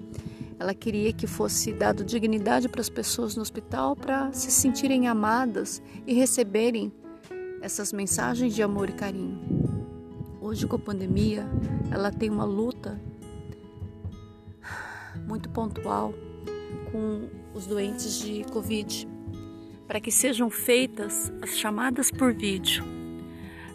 Ela 0.61 0.75
queria 0.75 1.11
que 1.11 1.27
fosse 1.27 1.73
dado 1.73 2.05
dignidade 2.05 2.69
para 2.69 2.83
as 2.83 2.91
pessoas 2.91 3.35
no 3.35 3.41
hospital 3.41 3.97
para 3.97 4.31
se 4.31 4.51
sentirem 4.51 5.09
amadas 5.09 5.83
e 6.07 6.13
receberem 6.13 6.93
essas 7.63 7.95
mensagens 7.95 8.55
de 8.55 8.63
amor 8.63 8.91
e 8.91 8.93
carinho. 8.93 9.41
Hoje, 10.39 10.67
com 10.67 10.77
a 10.77 10.79
pandemia, 10.79 11.47
ela 11.91 12.13
tem 12.13 12.29
uma 12.29 12.45
luta 12.45 13.01
muito 15.27 15.49
pontual 15.49 16.13
com 16.93 17.31
os 17.55 17.67
doentes 17.67 18.19
de 18.19 18.45
Covid, 18.45 19.09
para 19.87 19.99
que 19.99 20.13
sejam 20.13 20.51
feitas 20.51 21.33
as 21.41 21.57
chamadas 21.57 22.11
por 22.11 22.35
vídeo, 22.35 22.85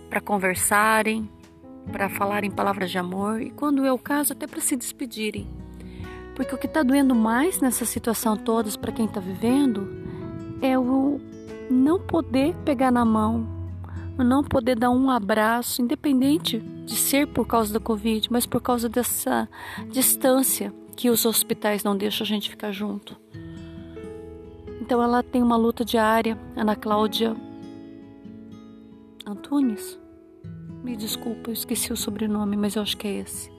para 0.08 0.22
conversarem, 0.22 1.28
para 1.92 2.10
falarem 2.10 2.52
palavras 2.52 2.92
de 2.92 3.00
amor 3.00 3.42
e, 3.42 3.50
quando 3.50 3.84
é 3.84 3.92
o 3.92 3.98
caso, 3.98 4.34
até 4.34 4.46
para 4.46 4.62
se 4.62 4.76
despedirem. 4.76 5.65
Porque 6.36 6.54
o 6.54 6.58
que 6.58 6.68
está 6.68 6.84
doendo 6.84 7.16
mais 7.16 7.62
nessa 7.62 7.86
situação 7.86 8.36
todas 8.36 8.76
para 8.76 8.92
quem 8.92 9.06
está 9.06 9.22
vivendo 9.22 9.88
é 10.62 10.78
o 10.78 11.20
não 11.70 12.00
poder 12.00 12.54
pegar 12.66 12.92
na 12.92 13.06
mão, 13.06 13.48
o 14.18 14.24
não 14.24 14.44
poder 14.44 14.78
dar 14.78 14.92
um 14.92 15.10
abraço, 15.10 15.82
independente 15.82 16.60
de 16.60 16.96
ser 16.96 17.28
por 17.28 17.48
causa 17.48 17.74
da 17.74 17.80
Covid, 17.80 18.32
mas 18.32 18.46
por 18.46 18.62
causa 18.62 18.88
dessa 18.88 19.50
distância 19.90 20.74
que 20.96 21.10
os 21.10 21.26
hospitais 21.26 21.84
não 21.84 21.98
deixam 21.98 22.24
a 22.24 22.28
gente 22.28 22.50
ficar 22.50 22.72
junto. 22.72 23.18
Então 24.82 25.02
ela 25.02 25.24
tem 25.24 25.42
uma 25.42 25.58
luta 25.58 25.84
diária, 25.84 26.38
Ana 26.56 26.76
Cláudia 26.76 27.36
Antunes. 29.26 30.00
Me 30.84 30.96
desculpa, 30.96 31.50
eu 31.50 31.54
esqueci 31.54 31.92
o 31.92 31.98
sobrenome, 31.98 32.56
mas 32.56 32.76
eu 32.76 32.84
acho 32.84 32.96
que 32.96 33.08
é 33.08 33.20
esse. 33.22 33.55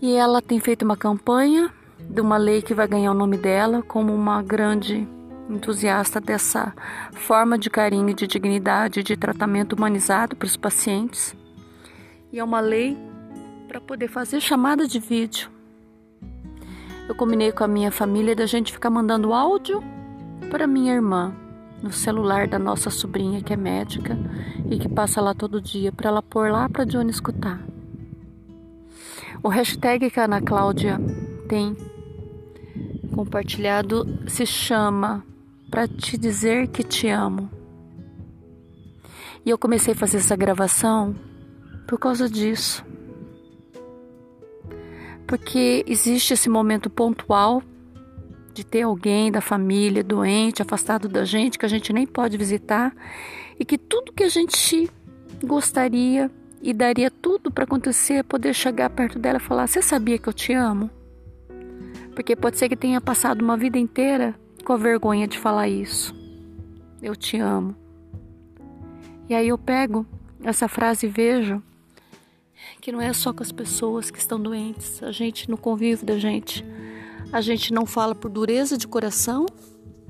E 0.00 0.14
ela 0.14 0.40
tem 0.40 0.60
feito 0.60 0.84
uma 0.84 0.96
campanha 0.96 1.72
de 1.98 2.20
uma 2.20 2.36
lei 2.36 2.62
que 2.62 2.72
vai 2.72 2.86
ganhar 2.86 3.10
o 3.10 3.14
nome 3.14 3.36
dela 3.36 3.82
como 3.82 4.14
uma 4.14 4.40
grande 4.42 5.06
entusiasta 5.50 6.20
dessa 6.20 6.72
forma 7.12 7.58
de 7.58 7.68
carinho, 7.68 8.14
de 8.14 8.26
dignidade, 8.26 9.02
de 9.02 9.16
tratamento 9.16 9.72
humanizado 9.72 10.36
para 10.36 10.46
os 10.46 10.56
pacientes. 10.56 11.34
E 12.32 12.38
é 12.38 12.44
uma 12.44 12.60
lei 12.60 12.96
para 13.66 13.80
poder 13.80 14.08
fazer 14.08 14.40
chamada 14.40 14.86
de 14.86 15.00
vídeo. 15.00 15.50
Eu 17.08 17.14
combinei 17.14 17.50
com 17.50 17.64
a 17.64 17.68
minha 17.68 17.90
família 17.90 18.36
da 18.36 18.46
gente 18.46 18.72
ficar 18.72 18.90
mandando 18.90 19.32
áudio 19.32 19.82
para 20.50 20.66
minha 20.66 20.94
irmã 20.94 21.34
no 21.82 21.92
celular 21.92 22.46
da 22.46 22.58
nossa 22.58 22.90
sobrinha 22.90 23.42
que 23.42 23.52
é 23.52 23.56
médica 23.56 24.16
e 24.70 24.78
que 24.78 24.88
passa 24.88 25.20
lá 25.20 25.34
todo 25.34 25.60
dia 25.60 25.90
para 25.90 26.08
ela 26.08 26.22
pôr 26.22 26.50
lá 26.50 26.68
para 26.68 26.84
Johnny 26.84 27.10
escutar. 27.10 27.60
O 29.42 29.48
hashtag 29.48 30.10
que 30.10 30.20
a 30.20 30.24
Ana 30.24 30.40
Cláudia 30.40 30.98
tem 31.48 31.76
compartilhado 33.14 34.06
se 34.28 34.44
chama 34.46 35.24
para 35.70 35.86
te 35.86 36.16
dizer 36.16 36.68
que 36.68 36.82
te 36.82 37.08
amo. 37.08 37.50
E 39.44 39.50
eu 39.50 39.58
comecei 39.58 39.94
a 39.94 39.96
fazer 39.96 40.18
essa 40.18 40.36
gravação 40.36 41.14
por 41.86 41.98
causa 41.98 42.28
disso 42.28 42.84
porque 45.28 45.84
existe 45.86 46.32
esse 46.32 46.48
momento 46.48 46.88
pontual 46.88 47.62
de 48.54 48.64
ter 48.64 48.82
alguém 48.82 49.30
da 49.30 49.42
família 49.42 50.02
doente, 50.02 50.62
afastado 50.62 51.06
da 51.06 51.22
gente, 51.22 51.58
que 51.58 51.66
a 51.66 51.68
gente 51.68 51.92
nem 51.92 52.06
pode 52.06 52.38
visitar, 52.38 52.96
e 53.60 53.64
que 53.64 53.76
tudo 53.76 54.10
que 54.10 54.24
a 54.24 54.28
gente 54.28 54.90
gostaria 55.44 56.30
e 56.62 56.72
daria 56.72 57.10
tudo 57.10 57.50
para 57.50 57.64
acontecer 57.64 58.24
poder 58.24 58.54
chegar 58.54 58.90
perto 58.90 59.18
dela 59.18 59.38
e 59.38 59.42
falar: 59.42 59.66
Você 59.66 59.80
sabia 59.82 60.18
que 60.18 60.28
eu 60.28 60.32
te 60.32 60.52
amo? 60.52 60.90
Porque 62.14 62.34
pode 62.34 62.58
ser 62.58 62.68
que 62.68 62.76
tenha 62.76 63.00
passado 63.00 63.42
uma 63.42 63.56
vida 63.56 63.78
inteira 63.78 64.34
com 64.64 64.72
a 64.72 64.76
vergonha 64.76 65.28
de 65.28 65.38
falar 65.38 65.68
isso. 65.68 66.14
Eu 67.00 67.14
te 67.14 67.38
amo. 67.38 67.76
E 69.28 69.34
aí 69.34 69.48
eu 69.48 69.58
pego 69.58 70.04
essa 70.42 70.68
frase 70.68 71.06
e 71.06 71.08
vejo 71.08 71.62
que 72.80 72.90
não 72.90 73.00
é 73.00 73.12
só 73.12 73.32
com 73.32 73.42
as 73.42 73.52
pessoas 73.52 74.10
que 74.10 74.18
estão 74.18 74.40
doentes, 74.40 75.02
a 75.02 75.12
gente 75.12 75.50
no 75.50 75.56
convívio 75.56 76.04
da 76.06 76.18
gente. 76.18 76.64
A 77.32 77.40
gente 77.40 77.72
não 77.72 77.84
fala 77.84 78.14
por 78.14 78.30
dureza 78.30 78.76
de 78.76 78.88
coração, 78.88 79.46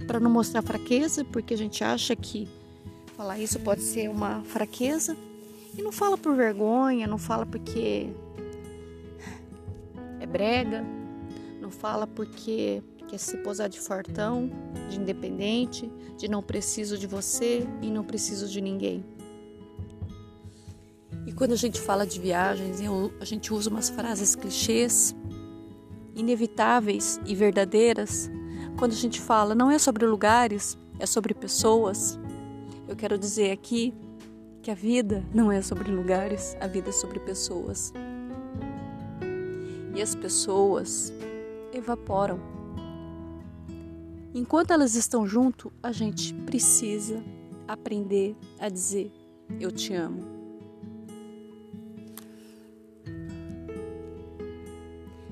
para 0.06 0.20
não 0.20 0.30
mostrar 0.30 0.62
fraqueza, 0.62 1.24
porque 1.24 1.54
a 1.54 1.58
gente 1.58 1.82
acha 1.82 2.14
que 2.14 2.48
falar 3.16 3.38
isso 3.38 3.58
pode 3.61 3.82
ser 3.82 4.08
uma 4.08 4.42
fraqueza. 4.44 5.16
E 5.78 5.82
não 5.82 5.92
fala 5.92 6.18
por 6.18 6.34
vergonha, 6.34 7.06
não 7.06 7.18
fala 7.18 7.46
porque 7.46 8.10
é 10.18 10.26
brega, 10.26 10.84
não 11.60 11.70
fala 11.70 12.04
porque 12.04 12.82
quer 13.06 13.18
se 13.18 13.36
posar 13.38 13.68
de 13.68 13.78
fortão, 13.78 14.50
de 14.90 14.98
independente, 14.98 15.88
de 16.16 16.26
não 16.28 16.42
preciso 16.42 16.98
de 16.98 17.06
você 17.06 17.64
e 17.80 17.92
não 17.92 18.02
preciso 18.02 18.48
de 18.48 18.60
ninguém. 18.60 19.04
E 21.24 21.32
quando 21.32 21.52
a 21.52 21.56
gente 21.56 21.80
fala 21.80 22.04
de 22.04 22.20
viagens, 22.20 22.80
a 23.20 23.24
gente 23.24 23.54
usa 23.54 23.70
umas 23.70 23.88
frases 23.88 24.34
clichês, 24.34 25.14
inevitáveis 26.16 27.20
e 27.24 27.36
verdadeiras. 27.36 28.28
Quando 28.76 28.92
a 28.92 28.96
gente 28.96 29.20
fala, 29.20 29.54
não 29.54 29.70
é 29.70 29.78
sobre 29.78 30.04
lugares, 30.04 30.76
é 30.98 31.06
sobre 31.06 31.34
pessoas. 31.34 32.18
Eu 32.88 32.96
quero 32.96 33.16
dizer 33.16 33.52
aqui 33.52 33.94
que 34.68 34.72
a 34.72 34.74
vida 34.74 35.24
não 35.33 35.50
é 35.50 35.62
sobre 35.62 35.90
lugares, 35.90 36.54
a 36.61 36.66
vida 36.66 36.90
é 36.90 36.92
sobre 36.92 37.18
pessoas. 37.18 37.90
E 39.96 40.02
as 40.02 40.14
pessoas 40.14 41.11
evaporam. 41.72 42.38
Enquanto 44.35 44.72
elas 44.72 44.94
estão 44.94 45.26
junto, 45.26 45.72
a 45.83 45.90
gente 45.90 46.35
precisa 46.35 47.24
aprender 47.66 48.37
a 48.59 48.68
dizer 48.68 49.11
eu 49.59 49.72
te 49.72 49.94
amo. 49.94 50.22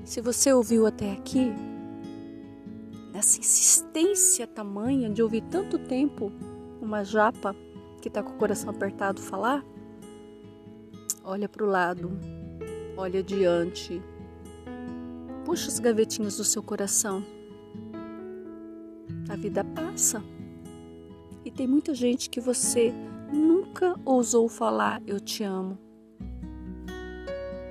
Se 0.03 0.19
você 0.19 0.51
ouviu 0.51 0.87
até 0.87 1.11
aqui, 1.11 1.53
nessa 3.13 3.39
insistência 3.39 4.47
tamanha 4.47 5.11
de 5.11 5.21
ouvir 5.21 5.43
tanto 5.43 5.77
tempo 5.77 6.31
uma 6.81 7.03
japa 7.03 7.55
que 8.07 8.09
está 8.09 8.23
com 8.23 8.31
o 8.31 8.37
coração 8.37 8.69
apertado 8.69 9.21
falar, 9.21 9.65
olha 11.25 11.49
para 11.49 11.61
o 11.61 11.67
lado, 11.67 12.09
olha 12.95 13.19
adiante, 13.19 14.01
puxa 15.43 15.67
os 15.67 15.77
gavetinhos 15.77 16.37
do 16.37 16.45
seu 16.45 16.63
coração. 16.63 17.21
A 19.29 19.35
vida 19.35 19.61
passa 19.61 20.23
e 21.43 21.51
tem 21.51 21.67
muita 21.67 21.93
gente 21.93 22.29
que 22.29 22.39
você 22.39 22.93
nunca 23.33 23.99
ousou 24.05 24.47
falar 24.47 25.01
eu 25.05 25.19
te 25.19 25.43
amo. 25.43 25.77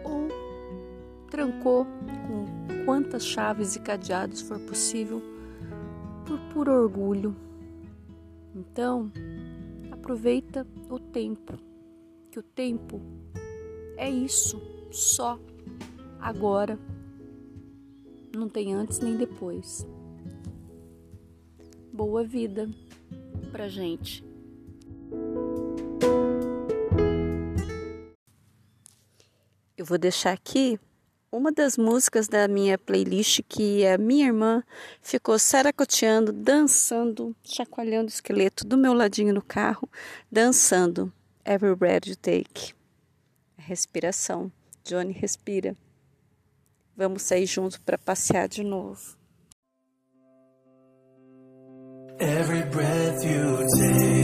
Ou 0.04 0.28
trancou 1.30 1.86
com 2.28 2.84
quantas 2.84 3.24
chaves 3.24 3.74
e 3.74 3.80
cadeados 3.80 4.42
for 4.42 4.58
possível, 4.60 5.22
por 6.26 6.38
puro 6.52 6.72
orgulho. 6.72 7.34
Então, 8.54 9.10
aproveita 10.06 10.64
o 10.88 11.00
tempo, 11.00 11.58
que 12.30 12.38
o 12.38 12.42
tempo 12.42 13.00
é 13.96 14.08
isso, 14.08 14.62
só 14.92 15.36
agora. 16.20 16.78
Não 18.32 18.48
tem 18.48 18.72
antes 18.72 19.00
nem 19.00 19.16
depois. 19.16 19.84
Boa 21.92 22.22
vida 22.22 22.70
pra 23.50 23.66
gente. 23.66 24.24
Eu 29.76 29.84
vou 29.84 29.98
deixar 29.98 30.34
aqui 30.34 30.78
uma 31.36 31.52
das 31.52 31.76
músicas 31.76 32.28
da 32.28 32.48
minha 32.48 32.78
playlist 32.78 33.40
que 33.48 33.86
a 33.86 33.98
minha 33.98 34.26
irmã 34.26 34.62
ficou 35.02 35.38
saracoteando, 35.38 36.32
dançando, 36.32 37.36
chacoalhando 37.44 38.06
o 38.06 38.08
esqueleto 38.08 38.66
do 38.66 38.76
meu 38.76 38.94
ladinho 38.94 39.34
no 39.34 39.42
carro, 39.42 39.88
dançando 40.32 41.12
Every 41.44 41.76
Breath 41.76 42.06
You 42.06 42.16
Take. 42.16 42.74
Respiração. 43.56 44.50
Johnny 44.82 45.12
respira. 45.12 45.76
Vamos 46.96 47.22
sair 47.22 47.46
juntos 47.46 47.76
para 47.78 47.98
passear 47.98 48.48
de 48.48 48.62
novo. 48.62 49.16
Every 52.18 52.62
breath 52.70 53.22
you 53.22 53.66
take 53.78 54.15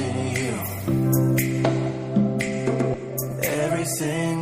to 0.00 0.06
you. 0.06 0.52
Everything 3.42 4.39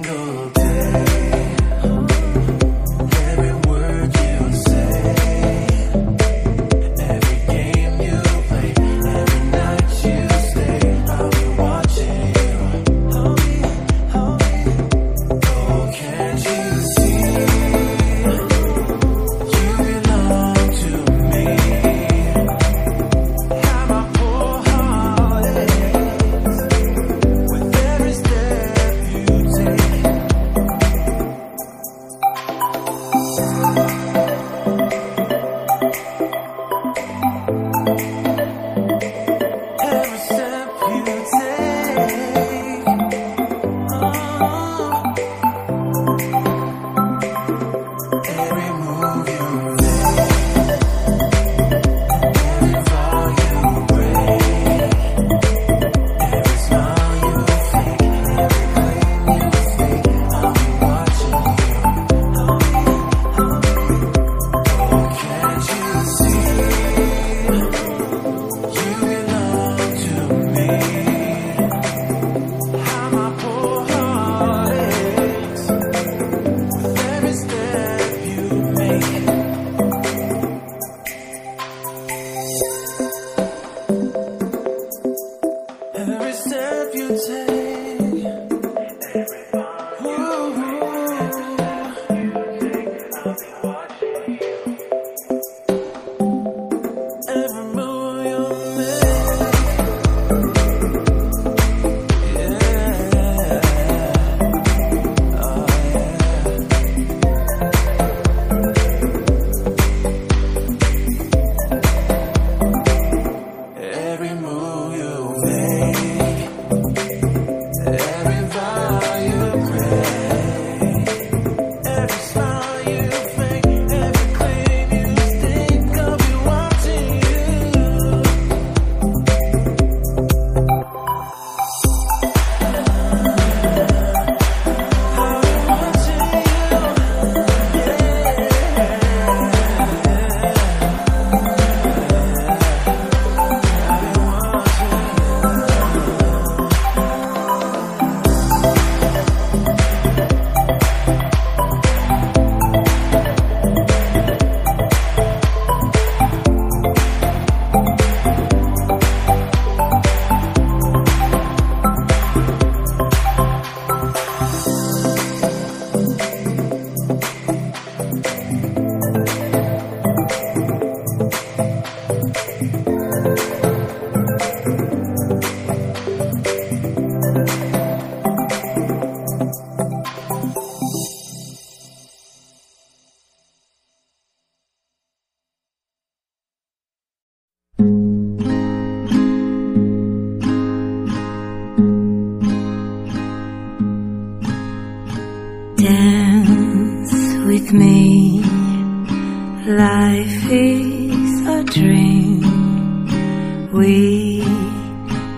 we 203.79 204.41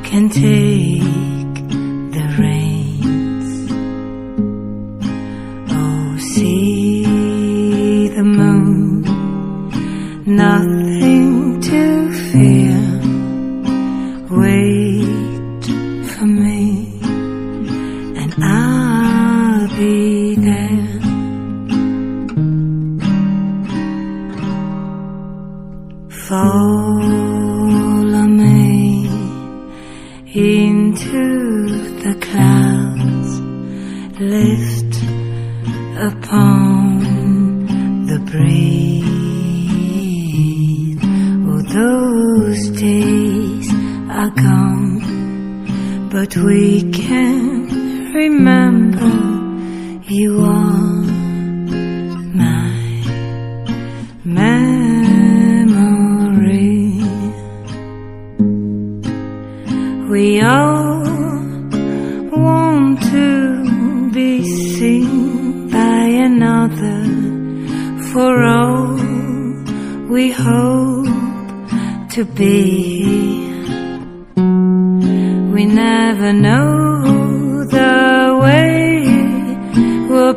can 0.03 0.31
take. 0.31 1.40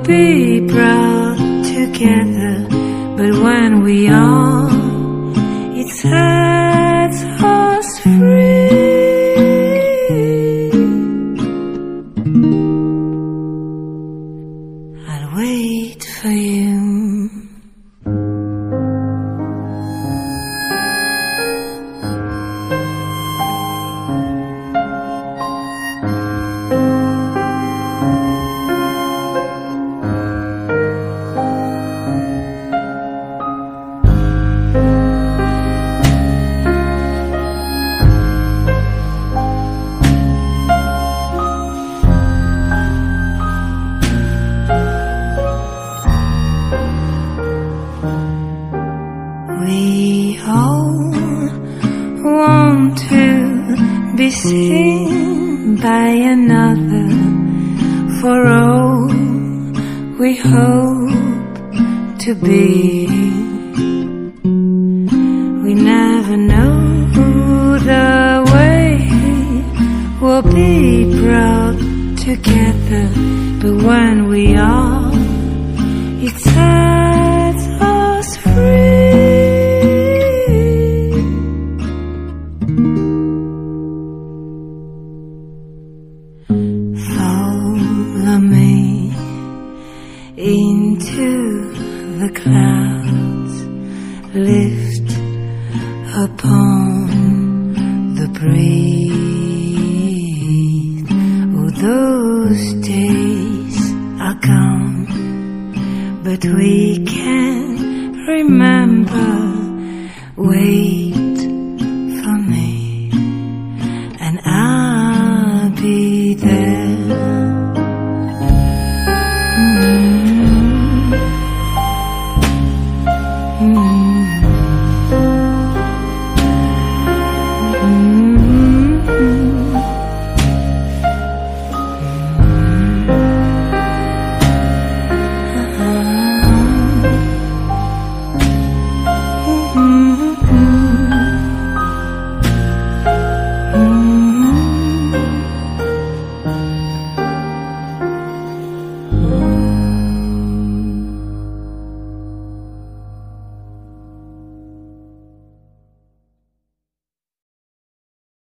be 0.03 0.67
proud 0.67 1.37
together, 1.63 2.67
but 3.17 3.33
when 3.43 3.83
we 3.83 4.09
are 4.09 4.52